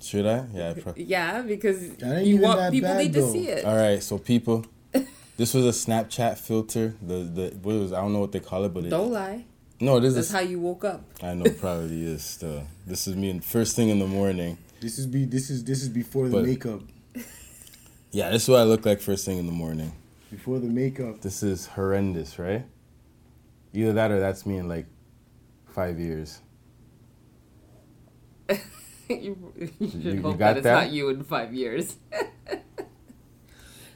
[0.00, 0.44] Should I?
[0.52, 1.04] Yeah, I probably.
[1.04, 1.82] yeah, because
[2.26, 3.64] you want people bad, need to see it.
[3.64, 4.64] All right, so people,
[5.36, 6.94] this was a Snapchat filter.
[7.02, 9.44] The the what was I don't know what they call it, but it, Don't lie.
[9.80, 11.04] no, this That's is how you woke up.
[11.22, 12.66] I know probably is still.
[12.86, 14.58] This is me in first thing in the morning.
[14.80, 16.80] this is be this is this is before the But- makeup.
[18.12, 19.90] Yeah, this is what I look like first thing in the morning.
[20.30, 21.20] Before the makeup.
[21.20, 22.64] This is horrendous, right?
[23.72, 24.86] Either that or that's me in like
[25.66, 26.40] five years.
[29.08, 30.74] you, you should You- you hope got that it's that?
[30.74, 31.96] not you in five years.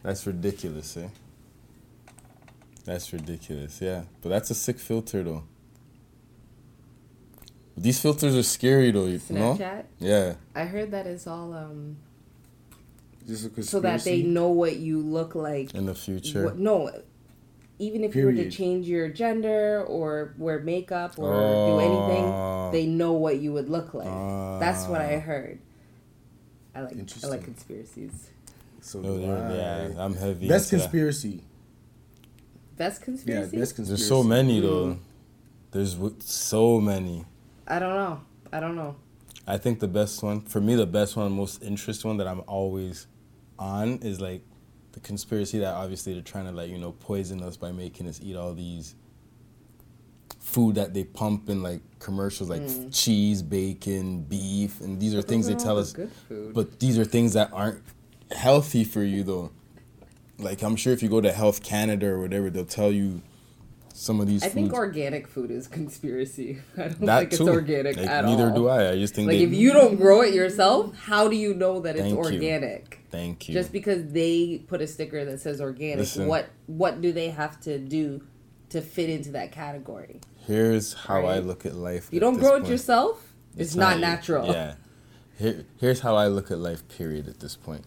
[0.02, 1.08] That's ridiculous, eh?
[2.88, 4.04] That's ridiculous, yeah.
[4.22, 5.44] But that's a sick filter though.
[7.76, 9.56] These filters are scary though, you know?
[9.56, 9.84] Snapchat.
[9.98, 10.34] Yeah.
[10.54, 11.98] I heard that it's all um
[13.26, 13.70] Just a conspiracy.
[13.70, 15.74] so that they know what you look like.
[15.74, 16.44] In the future.
[16.46, 16.90] What, no,
[17.78, 21.78] even if you were to change your gender or wear makeup or do Oh.
[21.78, 24.06] anything, they know what you would look like.
[24.60, 25.20] That's what I Ah.
[25.20, 25.58] heard.
[26.74, 28.30] I like I like conspiracies.
[28.80, 29.54] So No, I.
[29.54, 30.48] yeah, I'm heavy.
[30.48, 31.36] Best conspiracy.
[31.36, 31.42] that.
[32.78, 32.78] Conspiracy.
[32.78, 33.56] Best Yeah, conspiracy.
[33.58, 34.00] best conspiracy.
[34.02, 34.92] There's so many though.
[34.94, 35.00] Hmm.
[35.70, 37.24] There's w- so many.
[37.66, 38.20] I don't know.
[38.52, 38.96] I don't know.
[39.46, 42.42] I think the best one for me, the best one, most interesting one that I'm
[42.46, 43.06] always
[43.58, 44.42] on is like
[44.92, 48.20] the conspiracy that obviously they're trying to like you know poison us by making us
[48.22, 48.94] eat all these
[50.38, 55.22] food that they pump in like commercials like f- cheese, bacon, beef, and these are
[55.22, 55.92] things they tell us.
[55.92, 56.54] good food.
[56.54, 57.82] But these are things that aren't
[58.30, 59.50] healthy for you though.
[60.38, 63.22] Like I'm sure if you go to Health Canada or whatever, they'll tell you
[63.92, 64.42] some of these.
[64.44, 66.60] I think organic food is conspiracy.
[66.76, 67.42] I don't that think too.
[67.48, 68.48] it's organic Like, at neither all.
[68.50, 68.90] Neither do I.
[68.90, 71.80] I just think Like they, if you don't grow it yourself, how do you know
[71.80, 72.18] that it's Thank you.
[72.22, 73.00] organic?
[73.10, 73.54] Thank you.
[73.54, 76.28] Just because they put a sticker that says organic, Listen.
[76.28, 78.22] what what do they have to do
[78.70, 80.20] to fit into that category?
[80.46, 82.08] Here's how I look at life.
[82.12, 84.00] You at don't grow it yourself, it's, not, you.
[84.02, 84.46] natural.
[84.46, 84.74] Yeah.
[85.38, 86.86] Here, here's how I look at life.
[86.88, 87.28] Period.
[87.28, 87.84] At this point,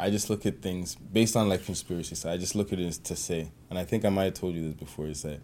[0.00, 2.14] I just look at things based on like conspiracy.
[2.14, 4.34] So I just look at it as to say, and I think I might have
[4.34, 5.06] told you this before.
[5.08, 5.40] Is that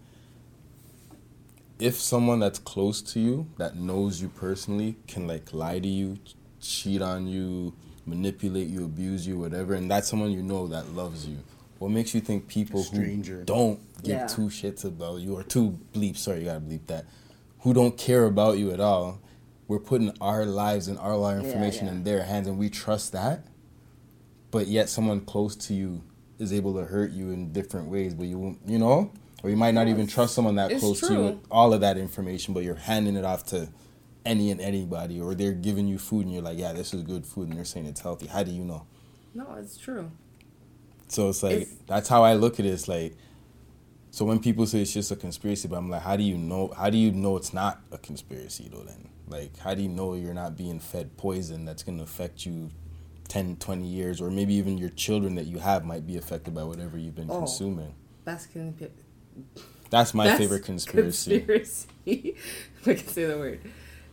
[1.79, 6.19] if someone that's close to you, that knows you personally, can like lie to you,
[6.61, 7.75] cheat on you,
[8.07, 11.39] manipulate you, abuse you, whatever, and that's someone you know that loves you.
[11.81, 14.27] What makes you think people who don't give Yeah.
[14.27, 16.17] two shits about you or two bleep?
[16.17, 17.07] Sorry, you gotta bleep that.
[17.61, 19.19] Who don't care about you at all?
[19.67, 21.93] We're putting our lives and all our Yeah, information yeah.
[21.93, 23.45] in their hands, and we trust that.
[24.55, 26.01] But yet, someone close to you
[26.39, 28.15] is able to hurt you in different ways.
[28.15, 29.11] But you, won't- you know,
[29.43, 31.81] or you might not even trust someone that it's close to you with all of
[31.81, 32.55] that information.
[32.55, 33.69] But you're handing it off to
[34.25, 37.27] any and anybody, or they're giving you food, and you're like, "Yeah, this is good
[37.27, 38.27] food," and they're saying it's healthy.
[38.29, 38.87] How do you know?
[39.35, 40.11] No, it's true.
[41.09, 42.71] So it's like It's- that's how I look at it.
[42.71, 43.17] It's like
[44.13, 46.69] so when people say it's just a conspiracy, but I'm like, how do you know?
[46.77, 48.85] How do you know it's not a conspiracy though?
[48.85, 52.71] Then like, how do you know you're not being fed poison that's gonna affect you
[53.29, 56.63] 10, 20 years, or maybe even your children that you have might be affected by
[56.65, 57.39] whatever you've been Oh.
[57.39, 57.95] consuming?
[58.25, 58.91] That's consp-
[59.91, 61.41] That's my that's favorite conspiracy.
[61.41, 61.89] Conspiracy.
[62.07, 63.61] if I can say the word.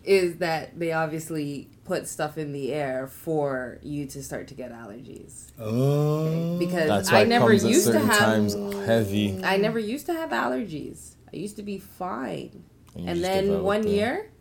[0.03, 4.71] Is that they obviously put stuff in the air for you to start to get
[4.73, 5.51] allergies.
[5.59, 6.57] Oh.
[6.57, 8.53] Because That's why I it never comes at used to have times
[8.85, 9.39] heavy.
[9.43, 11.15] I never used to have allergies.
[11.31, 12.63] I used to be fine.
[12.95, 13.91] And, And then one them.
[13.91, 14.31] year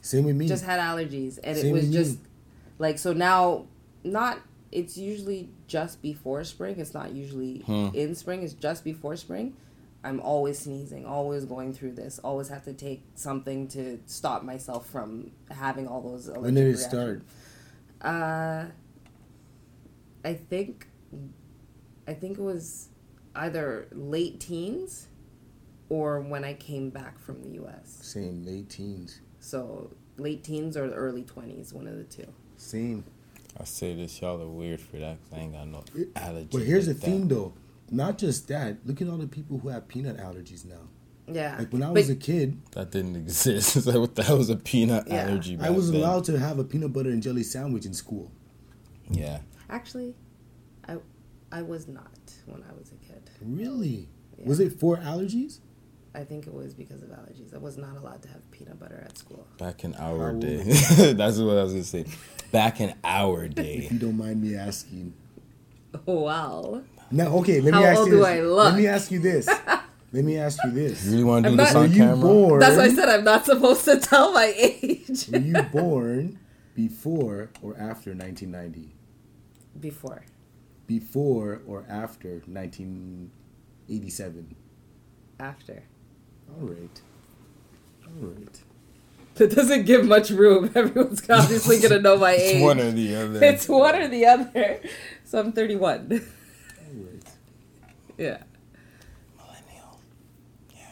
[0.00, 0.46] Same with me.
[0.46, 2.18] just had allergies and it was just
[2.78, 3.66] like so now
[4.04, 4.38] not
[4.72, 7.88] it's usually just before spring it's not usually Hmm.
[7.94, 9.56] in spring it's just before spring
[10.04, 14.86] i'm always sneezing always going through this always have to take something to stop myself
[14.88, 16.88] from having all those allergic when did it reactions.
[16.88, 17.22] start?
[18.02, 18.64] uh
[20.24, 20.86] i think
[22.06, 22.88] i think it was
[23.34, 25.08] either late teens
[25.88, 29.20] or when i came back from the us Same, late teens.
[29.40, 33.04] so late teens or the early 20s one of the two Same.
[33.58, 35.18] I say this, y'all are weird for that.
[35.22, 35.82] 'cause I ain't got no
[36.14, 36.50] allergies.
[36.52, 37.06] But here's like the that.
[37.06, 37.52] thing, though.
[37.90, 38.78] Not just that.
[38.86, 40.88] Look at all the people who have peanut allergies now.
[41.32, 41.56] Yeah.
[41.58, 43.76] Like when I But- was a kid, That didn't exist.
[43.76, 45.22] It's like, what the hell is a peanut Yeah.
[45.28, 45.58] allergy?
[45.60, 46.00] I was then?
[46.00, 48.30] allowed to have a peanut butter and jelly sandwich in school.
[49.10, 49.40] Yeah.
[49.68, 50.14] actually,
[50.88, 50.98] I
[51.52, 53.22] I was not when I was a kid.
[53.42, 54.08] Really?
[54.38, 54.46] Yeah.
[54.48, 55.58] Was it for allergies?
[56.14, 57.54] I think it was because of allergies.
[57.54, 59.46] I was not allowed to have peanut butter at school.
[59.58, 60.56] Back in our How day.
[61.12, 62.04] That's what I was gonna say.
[62.50, 63.82] Back in our day.
[63.84, 65.14] If you don't mind me asking.
[66.08, 66.82] Oh wow.
[67.12, 68.26] Now, okay, let How me ask old you do this.
[68.26, 68.64] I look?
[68.64, 69.46] Let me ask you this.
[70.12, 71.04] let me ask you this.
[71.04, 72.16] You really want to do I'm this not- on camera?
[72.16, 72.60] born?
[72.60, 75.28] That's why I said I'm not supposed to tell my age.
[75.28, 76.38] Were you born
[76.74, 78.94] before or after 1990?
[79.78, 80.24] Before.
[80.86, 84.56] Before or after 1987?
[85.38, 85.84] After.
[86.58, 87.00] All right.
[88.06, 88.60] All right.
[89.36, 90.70] That doesn't give much room.
[90.74, 92.56] Everyone's obviously gonna know my age.
[92.56, 93.38] It's one or the other.
[93.44, 94.80] It's one or the other.
[95.24, 96.10] So I'm 31.
[96.12, 97.24] All right.
[98.18, 98.42] yeah.
[99.38, 100.00] millennial.
[100.74, 100.82] Yeah,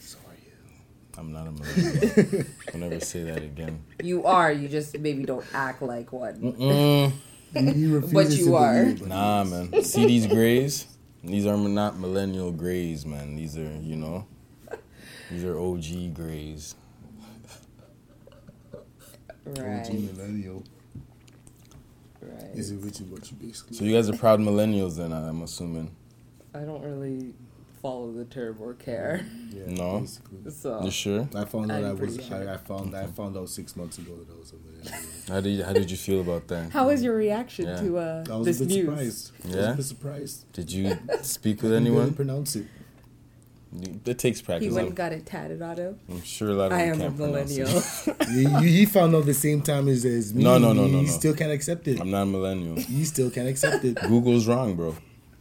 [0.00, 0.74] So are you.
[1.18, 2.44] I'm not a millennial.
[2.74, 3.82] I'll never say that again.
[4.02, 4.50] You are.
[4.50, 6.40] You just maybe don't act like one.
[6.58, 7.12] Mm,
[7.54, 8.82] You, you But you are.
[8.82, 9.82] believe nah, man.
[9.84, 10.86] See these grays?
[11.22, 13.36] These are not millennial grays, man.
[13.36, 14.26] These are, you know,
[15.30, 16.74] these are OG grays.
[19.46, 19.92] OG Right.
[19.92, 20.64] millennial
[22.20, 22.50] Right.
[22.54, 23.76] is it which is what you basically.
[23.76, 25.12] So you guys are proud millennials, then?
[25.12, 25.90] I'm assuming.
[26.54, 27.34] I don't really
[27.80, 29.24] follow the term or care.
[29.52, 30.00] yeah, No?
[30.00, 30.50] Basically.
[30.50, 31.28] So You sure?
[31.36, 32.16] I found out I'm I was.
[32.26, 32.48] sure.
[32.48, 32.96] I, I found.
[32.96, 35.08] I found out six months ago that I was a millennial.
[35.28, 36.70] How did you, how did you feel about that?
[36.70, 37.80] how was your reaction Yeah.
[37.80, 38.86] to uh, I was this a bit news?
[38.86, 39.32] surprised.
[39.44, 39.72] I was Yeah?
[39.72, 40.52] a bit surprised.
[40.52, 42.14] Did you speak with anyone?
[42.14, 42.66] pronounce it.
[43.82, 44.66] It takes practice.
[44.66, 44.72] He practice.
[44.72, 45.98] went I'm, and got it tatted on him.
[46.08, 48.22] I'm sure a lot of I am a can't pronounce millennial.
[48.30, 50.42] you, you, he found out the same time as, as me.
[50.44, 51.12] No, no, no, no, You no.
[51.12, 52.00] still can't accept it.
[52.00, 52.78] I'm not a millennial.
[52.78, 53.96] You still can't accept it.
[54.02, 54.96] Google's wrong, bro.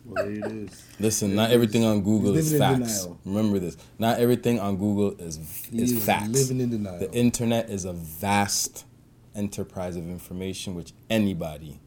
[0.05, 0.83] well, it is.
[0.99, 3.07] Listen, not everything on Google He's is living in facts.
[3.25, 3.77] Remember this.
[3.99, 5.37] Not everything on Google is
[5.71, 6.29] is is facts.
[6.29, 6.99] living in denial.
[6.99, 8.85] The internet is a vast
[9.35, 11.79] enterprise of information which anybody,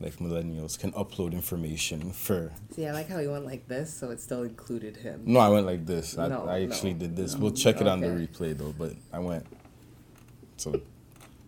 [0.00, 2.52] like millennials, can upload information for.
[2.74, 5.22] See, I like how he went like this, so it still included him.
[5.24, 6.18] No, I went like this.
[6.18, 7.36] I, No, I actually no, did this.
[7.36, 9.46] We'll check it on the replay though, but I went.
[10.58, 10.80] So,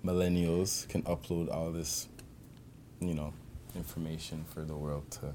[0.04, 2.08] millennials can upload all this,
[3.00, 3.32] you know,
[3.74, 5.34] information for the world to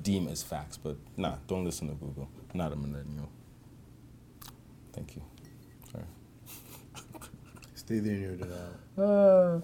[0.00, 0.76] deem as facts.
[0.76, 2.28] But nah, don't listen to Google.
[2.54, 3.28] Not a millennial.
[4.92, 5.22] Thank you.
[5.90, 6.04] Sorry.
[7.74, 8.44] Stay there near ah.
[8.96, 9.62] denial.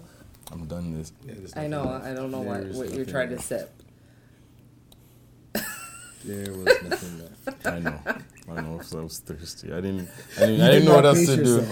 [0.51, 1.11] I'm done this.
[1.25, 1.83] Yeah, there's I know.
[1.83, 2.05] left.
[2.05, 3.71] I don't know what, what you're nothing trying to sip.
[6.25, 7.65] There was nothing left.
[7.67, 7.99] I know.
[8.51, 8.81] I know.
[8.81, 9.71] So I was thirsty.
[9.71, 10.09] I didn't.
[10.37, 11.67] I didn't, I didn't know what else pace to do.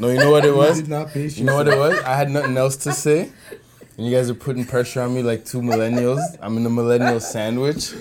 [0.00, 0.78] No, you know what it was.
[0.78, 2.00] You did not pace You know what it was?
[2.00, 3.30] I had nothing else to say.
[3.96, 6.20] And you guys are putting pressure on me like two millennials.
[6.40, 7.92] I'm in the millennial sandwich.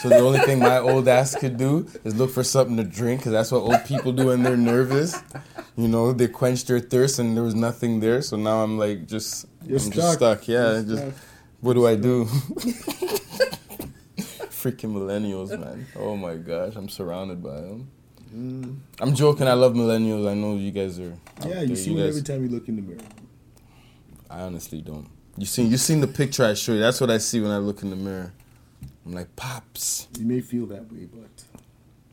[0.00, 3.20] So the only thing my old ass could do is look for something to drink
[3.20, 5.20] because that's what old people do when they're nervous.
[5.76, 8.22] You know, they quench their thirst and there was nothing there.
[8.22, 9.94] So now I'm like just, You're I'm stuck.
[9.94, 10.48] just stuck.
[10.48, 11.14] Yeah, You're just stuck.
[11.60, 12.24] what do I do?
[14.58, 15.86] Freaking millennials, man.
[15.96, 17.90] Oh my gosh, I'm surrounded by them.
[18.34, 18.78] Mm.
[19.00, 19.46] I'm joking.
[19.46, 20.28] I love millennials.
[20.28, 21.16] I know you guys are.
[21.46, 23.00] Yeah, you see one guys- every time you look in the mirror.
[24.30, 25.08] I honestly don't.
[25.36, 26.80] You seen you seen the picture I showed you.
[26.80, 28.32] That's what I see when I look in the mirror.
[29.06, 30.08] I'm like pops.
[30.18, 31.30] You may feel that way, but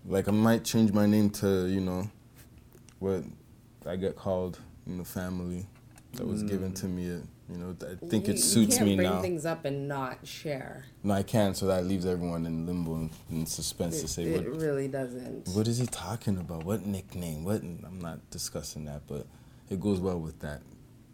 [0.06, 2.10] Like I might change my name to you know,
[3.00, 3.24] what
[3.86, 5.66] I get called in the family
[6.14, 7.12] that was given to me.
[7.12, 7.18] uh,
[7.50, 8.66] You know, I think You- it suits me now.
[8.66, 9.22] you can't me bring now.
[9.22, 10.86] things up and not share.
[11.04, 11.56] No, I can't.
[11.56, 14.88] So that leaves everyone in limbo and in suspense to say it what It really
[14.88, 15.50] doesn't.
[15.50, 16.64] what is he talking about?
[16.64, 17.44] What nickname?
[17.44, 17.62] What?
[17.62, 19.28] I'm not discussing that, but
[19.70, 20.62] it goes well with that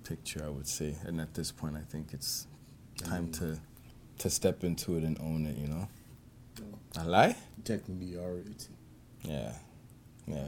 [0.04, 0.96] picture, I would say.
[1.06, 2.48] And at this point, I think it's
[2.98, 3.40] time mm.
[3.40, 3.60] to
[4.20, 5.58] to step into it and own it.
[5.58, 5.88] You know.
[6.56, 7.00] Mm.
[7.00, 7.36] I lie.
[7.64, 8.38] technically you are.
[9.24, 9.54] Yeah.
[10.28, 10.48] Yeah.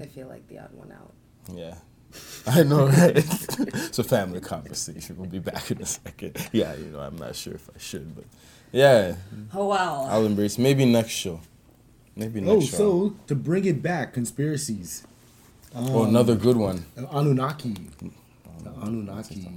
[0.00, 1.12] I feel like the odd one out.
[1.52, 1.76] Yeah.
[2.46, 3.16] I know, right?
[3.16, 5.16] it's a family conversation.
[5.16, 6.36] We'll be back in a second.
[6.52, 8.24] Yeah, you know, I'm not sure if I should, but
[8.72, 9.14] yeah,
[9.54, 10.06] Oh wow.
[10.10, 10.58] I'll embrace.
[10.58, 11.40] Maybe next show.
[12.16, 12.76] Maybe next Oh, show.
[12.76, 15.06] so to bring it back, conspiracies.
[15.74, 16.84] Um, oh, another good one.
[16.96, 17.74] Anunnaki.
[18.62, 19.48] The Anunnaki.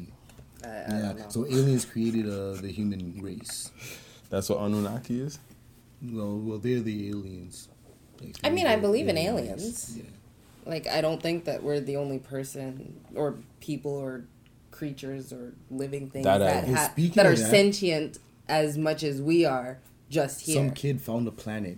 [0.64, 0.74] I, I
[1.18, 1.28] Yeah.
[1.30, 3.70] So aliens created uh, the human race.
[4.30, 5.40] That's what Anunnaki is.
[6.02, 7.70] Well, well, they're the aliens.
[8.18, 9.98] They I mean, I created believe in aliens.
[9.98, 10.04] Yeah.
[10.68, 14.26] Like, I don't think that we're the only person or people or
[14.72, 19.46] creatures or living things That that, ha- that are that- sentient as much as we
[19.46, 20.56] are just here.
[20.56, 21.78] Some kid found a planet.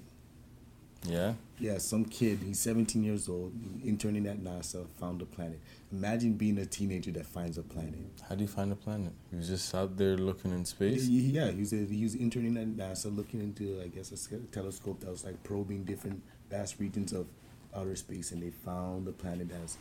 [1.08, 1.34] Yeah.
[1.60, 2.40] Yeah, some kid.
[2.46, 3.52] He's 17 years old,
[3.84, 5.60] interning at NASA, found a planet.
[5.92, 7.96] Imagine being a teenager that finds a planet.
[8.30, 9.12] How do you find a planet?
[9.30, 11.06] He was just out there looking in space.
[11.08, 15.02] Yeah, he was, a, he was interning at NASA, looking into, I guess, a telescope
[15.02, 17.28] that was like probing different vast regions of
[17.76, 19.78] outer space, and they found the planet as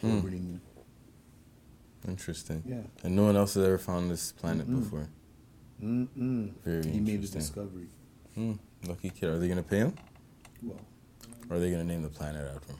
[0.00, 0.16] Hmm.
[0.16, 0.60] orbiting.
[2.08, 2.62] Interesting.
[2.66, 2.82] Yeah.
[3.04, 4.80] And no one else has ever found this planet Mm-mm.
[4.82, 5.08] before.
[5.82, 6.52] Mm-mm.
[6.64, 7.86] Very He made the discovery.
[8.34, 8.54] Hmm.
[8.86, 9.28] Lucky kid.
[9.28, 9.94] Are they gonna pay him?
[10.62, 10.80] Well,
[11.48, 12.78] Or are they gonna name the planet after him?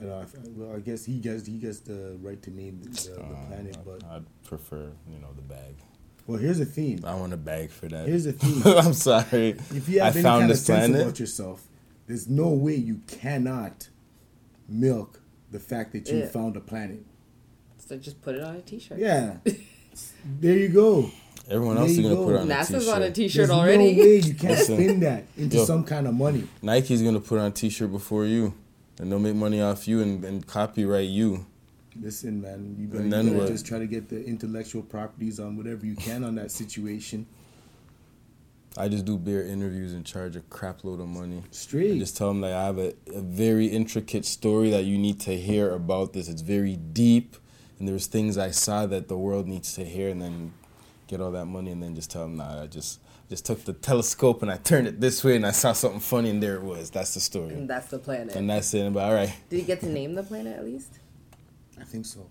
[0.00, 0.24] and I,
[0.56, 3.46] well, I guess he gets he gets the right to name the, the, the Uh,
[3.46, 5.76] planet, but I'd prefer, you know, the bag.
[6.26, 7.04] Well, here's the theme.
[7.04, 8.08] I want a bag for that.
[8.08, 8.62] Here's the thing.
[8.76, 9.50] I'm sorry.
[9.70, 11.02] If you have I any found kind of this sense planet.
[11.02, 11.68] about yourself,
[12.06, 13.88] there's no way you cannot
[14.68, 16.26] milk the fact that you Yeah.
[16.26, 17.04] found a planet.
[17.78, 18.98] So just put it on a T-shirt.
[18.98, 19.36] Yeah.
[20.40, 21.10] there you go.
[21.50, 22.24] Everyone There else is you gonna go.
[22.24, 22.88] put it on a NASA's t-shirt.
[22.94, 23.92] on a T-shirt There's already.
[23.94, 24.76] no way you can't Listen.
[24.76, 25.64] spin that into Yo.
[25.66, 26.48] some kind of money.
[26.62, 28.54] Nike's gonna put on a t-shirt before you,
[28.98, 31.44] and they'll make money off you and, and copyright you.
[32.00, 35.84] Listen, man, you better, you better just try to get the intellectual properties on whatever
[35.86, 37.26] you can on that situation.
[38.76, 41.38] I just do beer interviews and charge a crap load of money.
[41.44, 41.98] I Straight.
[42.00, 45.36] just tell them like I have a, a very intricate story that you need to
[45.36, 46.28] hear about this.
[46.28, 47.36] It's very deep,
[47.78, 50.52] and there's things I saw that the world needs to hear, and then
[51.06, 53.00] get all that money, and then just tell them, nah, I just
[53.30, 56.30] just took the telescope and I turned it this way, and I saw something funny,
[56.30, 56.90] and there it was.
[56.90, 58.34] That's the story, And that's the planet.
[58.36, 58.92] and that's it.
[58.92, 60.98] But all right, Did you get to name the planet at least?
[61.80, 62.26] I think so.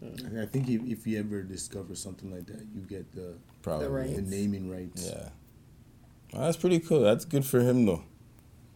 [0.00, 0.38] Hmm.
[0.38, 3.88] I- I think if, if you ever discover something like that, you get the, probably.
[3.88, 4.14] right.
[4.16, 5.06] the naming rights.
[5.12, 5.28] Yeah.
[6.32, 7.00] Well, that's pretty cool.
[7.00, 8.02] That's good for him though.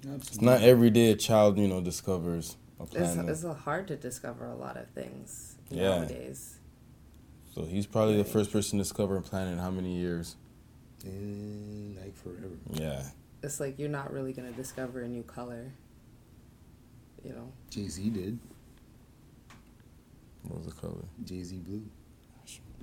[0.05, 3.29] It's not every day a child, you know, discovers a It's, planet.
[3.29, 5.99] it's hard to discover a lot of things Yeah.
[6.01, 6.59] nowadays.
[7.55, 10.37] so he's probably the first person to discover a planet in how many years?
[11.05, 12.51] And like forever.
[12.73, 13.03] Yeah.
[13.43, 15.73] It's like you're not really gonna discover a new color.
[17.25, 18.39] You know, Jay Z did.
[20.43, 21.05] What was the color?
[21.25, 21.83] Jay Z blue.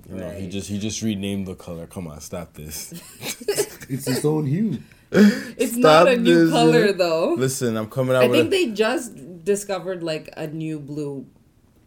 [0.08, 1.86] You know, he just he just renamed the color.
[1.86, 2.92] Come on, stop this.
[3.86, 4.78] It's its own hue.
[5.10, 6.96] it's Stop not a new this, color man.
[6.96, 7.34] though.
[7.34, 11.26] Listen, I'm coming out I with think a, they just discovered like a new blue,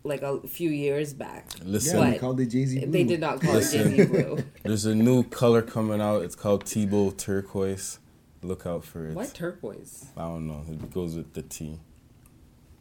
[0.03, 1.49] like a few years back.
[1.63, 1.97] listen.
[1.99, 2.91] Yeah, they called it Jay Z blue.
[2.91, 4.38] They did not call it Jay Z blue.
[4.63, 6.22] There's a new color coming out.
[6.22, 7.97] It's called Tebow turquoise.
[8.43, 9.15] Look out for it.
[9.15, 10.05] Why turquoise?
[10.15, 10.63] I don't know.
[10.70, 11.80] It goes with the T.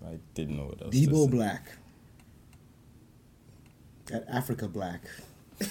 [0.06, 0.94] I didn't know what else.
[0.94, 1.30] to Debo say.
[1.30, 1.68] Black.
[4.06, 5.02] That Africa Black.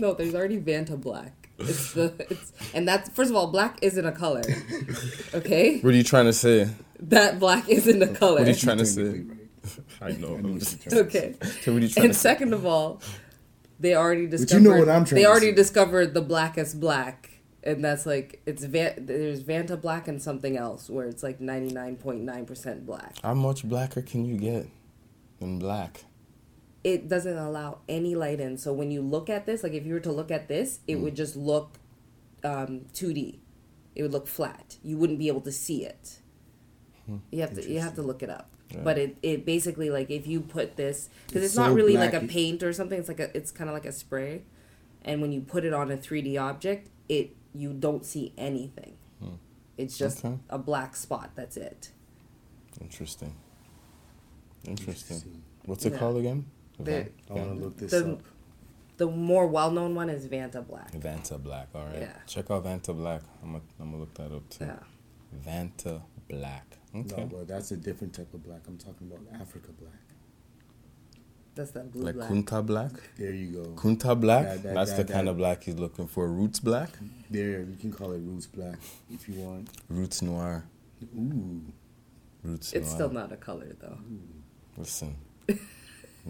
[0.00, 1.48] No, there's already Vanta black.
[1.60, 4.42] It's the it's and that's first of all, black isn't a color.
[5.32, 6.68] Okay, What are you trying to say?
[7.00, 8.40] that black isn't a color.
[8.40, 9.22] What are you trying to say?
[10.00, 10.36] I know.
[10.38, 10.98] I know what you're trying to say.
[11.02, 11.34] Okay.
[11.62, 12.28] So what are you trying And to say?
[12.30, 13.00] second of all,
[13.78, 14.48] they already discovered.
[14.48, 14.62] But you discovered.
[14.64, 15.54] know what I'm trying They to already say.
[15.54, 17.30] discovered the blackest black,
[17.62, 21.72] and that's like it's Van, there's Vanta black and something else where it's like ninety
[21.72, 23.14] nine point nine percent black.
[23.22, 24.66] How much blacker can you get
[25.38, 26.05] than black?
[26.86, 28.58] It doesn't allow any light in.
[28.58, 30.98] So when you look at this, like if you were to look at this, it
[30.98, 31.00] mm.
[31.00, 31.80] would just look
[32.44, 33.38] um, 2D.
[33.96, 34.76] It would look flat.
[34.84, 36.20] You wouldn't be able to see it.
[37.06, 37.16] Hmm.
[37.32, 38.50] You have to you have to look it up.
[38.70, 38.82] Yeah.
[38.84, 41.94] But it, it basically like if you put this because It's it's, not so really
[41.94, 42.98] black, like a paint or something.
[42.98, 44.42] It's like a it's kind of like a spray,
[45.02, 48.96] and when you put it on a three D object, it you don't see anything.
[49.20, 49.36] Hmm.
[49.76, 50.38] It's just Okay.
[50.50, 51.30] a black spot.
[51.34, 51.90] That's it.
[52.80, 53.34] Interesting.
[54.64, 55.16] Interesting.
[55.16, 55.42] Interesting.
[55.64, 55.98] What's it Yeah.
[55.98, 56.46] called again?
[56.78, 58.22] The- I want to look this The- up.
[58.98, 60.90] The more well known one is Vanta Black.
[60.92, 61.68] Vanta Black.
[61.74, 62.00] All right.
[62.00, 62.16] Yeah.
[62.26, 63.20] Check out Vanta Black.
[63.42, 64.64] I'm gonna I'm gonna look that up too.
[64.64, 64.78] Yeah.
[65.46, 66.78] Vanta Black.
[66.94, 67.14] Okay.
[67.22, 68.62] No, but that's a different type of black.
[68.66, 69.92] I'm talking about Africa Black.
[71.54, 72.30] That's that blue like black.
[72.30, 72.92] Kunta Black.
[73.18, 73.70] There you go.
[73.72, 74.44] Kunta Black.
[74.44, 76.28] That- that- That's that- the kind that- of black he's looking for.
[76.28, 76.90] Roots Black.
[77.30, 78.78] There, you can call it Roots Black
[79.10, 79.68] if you want.
[79.90, 80.64] Roots Noir.
[81.14, 81.60] Ooh.
[82.42, 82.94] Roots It's Noir.
[82.94, 83.98] still not a color though.
[84.78, 85.16] Listen.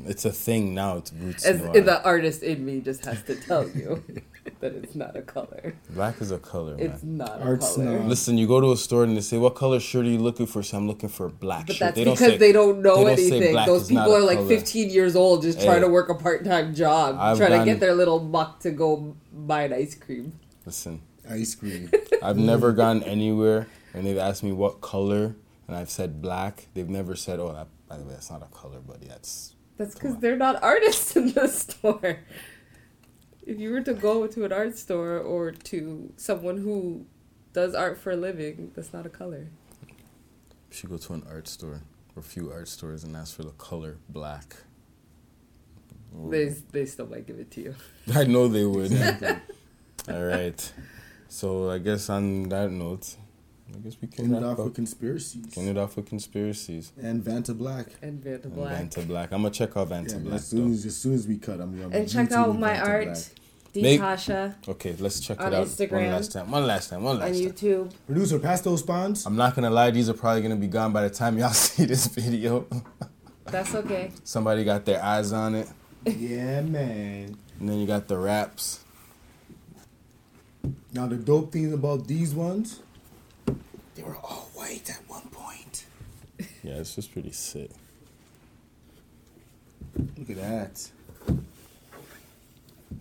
[0.04, 0.98] it's a thing now.
[0.98, 1.80] It's Roots As Noir.
[1.80, 4.02] the artist in me just has to tell you
[4.60, 5.74] that it's not a color.
[5.90, 7.16] Black is a color, It's man.
[7.18, 7.98] not Art a color.
[7.98, 8.06] snob.
[8.08, 10.46] Listen, you go to a store and they say, "What color shirt are you looking
[10.46, 11.94] for?" So I'm looking for a black But shirt.
[11.94, 13.52] that's they because say, they don't know they don't say anything.
[13.52, 14.48] black Those people are like color.
[14.48, 17.80] 15 years old just trying to work a part time job, I've trying to get
[17.80, 20.38] their little buck to go buy an ice cream.
[20.64, 21.90] Listen, Ice cream.
[22.22, 25.34] I've never gone anywhere and they've asked me what color,
[25.66, 26.68] and I've said black.
[26.74, 29.06] They've never said, "Oh, that, by the way, that's not a color, buddy.
[29.08, 32.20] That's That's because they're not artists in the store.
[33.46, 37.06] If you were to go to an art store or to someone who
[37.52, 39.48] does art for a living, that's not a color.
[39.86, 39.94] You
[40.70, 41.82] should go to an art store
[42.14, 44.56] or a few art stores and ask for the color black.
[46.30, 47.74] They, they still might give it to you.
[48.14, 48.92] I know they would.
[50.08, 50.72] All right.
[51.28, 53.16] So I guess on that note,
[53.74, 55.46] I guess we can End it wrap off with conspiracies.
[55.52, 56.92] Can it off with conspiracies.
[57.02, 57.86] And Vanta Black.
[58.00, 58.80] And Vanta Black.
[58.80, 59.32] And Vanta Black.
[59.32, 60.34] I'm gonna check out Vanta Yeah, Black.
[60.34, 62.70] as soon as, as soon as we cut, I'm gonna And be check out my
[62.74, 63.18] Vanta art, Black.
[63.74, 66.50] Detasha, Okay, let's check On it out one last time.
[66.50, 67.02] One last time.
[67.02, 67.50] One on last time.
[67.50, 67.92] YouTube.
[68.06, 69.26] Producer, pass those spawns.
[69.26, 71.84] I'm not gonna lie, these are probably gonna be gone by the time y'all see
[71.84, 72.66] this video.
[73.44, 74.12] That's okay.
[74.24, 75.68] Somebody got their eyes on it,
[76.06, 77.36] yeah, man.
[77.60, 78.80] and then you got the wraps.
[80.92, 82.80] Now the dope thing about these ones,
[83.96, 85.86] they were all white at one point.
[86.62, 87.70] Yeah, it's just pretty sick.
[90.18, 90.88] Look at that.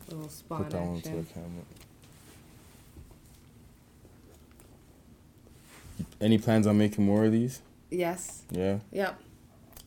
[0.10, 1.28] little spot Put that one to the action.
[1.34, 1.64] camera.
[6.22, 7.62] Any plans on making more of these?
[7.90, 8.44] Yes.
[8.52, 8.80] Yeah.
[8.92, 9.20] Yep.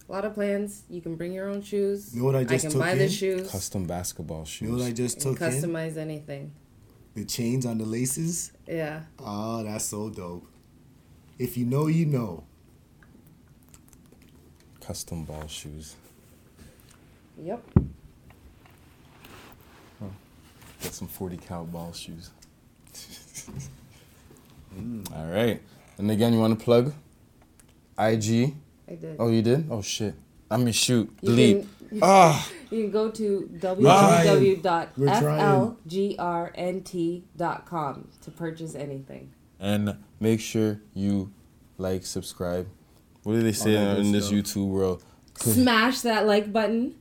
[0.08, 0.82] A lot of plans.
[0.90, 2.14] You can bring your own shoes.
[2.14, 3.10] You know what I just can took buy the in?
[3.10, 3.50] shoes.
[3.50, 4.62] Custom basketball shoes.
[4.68, 5.62] You know what I just and took in?
[5.62, 6.52] customize anything.
[7.14, 8.52] The chains on the laces.
[8.66, 9.02] Yeah.
[9.18, 10.46] Oh, that's so dope.
[11.38, 12.44] If you know, you know.
[14.80, 15.94] Custom ball shoes.
[17.42, 17.62] Yep.
[20.80, 22.30] Get some 40 cal ball shoes.
[24.78, 25.10] Mm.
[25.16, 25.62] All right.
[25.96, 26.92] And again, you want to plug?
[27.98, 28.54] IG.
[28.86, 29.16] I did.
[29.18, 29.66] Oh, you did?
[29.70, 30.14] Oh, shit.
[30.50, 31.10] I mean, shoot.
[31.22, 31.66] You Delete.
[31.88, 32.48] can- Ah.
[32.70, 33.78] You can go to trying.
[33.78, 33.88] We're
[36.58, 39.32] www.flgrnt.com to purchase anything.
[39.58, 41.32] And make sure you
[41.76, 42.66] like, subscribe.
[43.22, 44.38] What do they say All in this stuff.
[44.38, 45.04] YouTube world?
[45.36, 46.94] Smash that like button.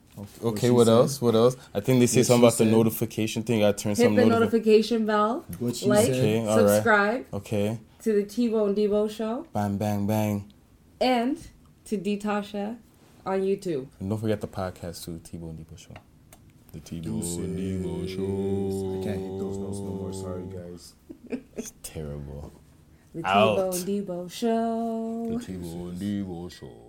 [0.43, 0.93] Okay, she what said?
[0.93, 1.21] else?
[1.21, 1.55] What else?
[1.75, 3.63] I think they say What something she about the notification thing.
[3.63, 5.45] I turn Hit some the notifi- notification bell.
[5.59, 6.15] What she Like, said.
[6.15, 6.69] Okay, all right.
[6.69, 7.79] subscribe Okay.
[8.01, 10.51] to the T-Bone Debo show Bang, bang, bang.
[10.99, 11.37] and
[11.85, 12.77] to Detasha
[13.25, 13.87] on YouTube.
[13.99, 15.93] And don't forget the podcast too, T-Bone Debo Show.
[16.73, 17.37] The T-Bone Deuces.
[17.37, 18.99] Debo Show.
[18.99, 20.13] I can't hit those notes no more.
[20.13, 20.93] Sorry, guys.
[21.55, 22.53] It's terrible.
[23.17, 23.73] The Out.
[23.73, 25.39] T-Bone Debo show.
[25.39, 26.86] The T-Bone Debo Show.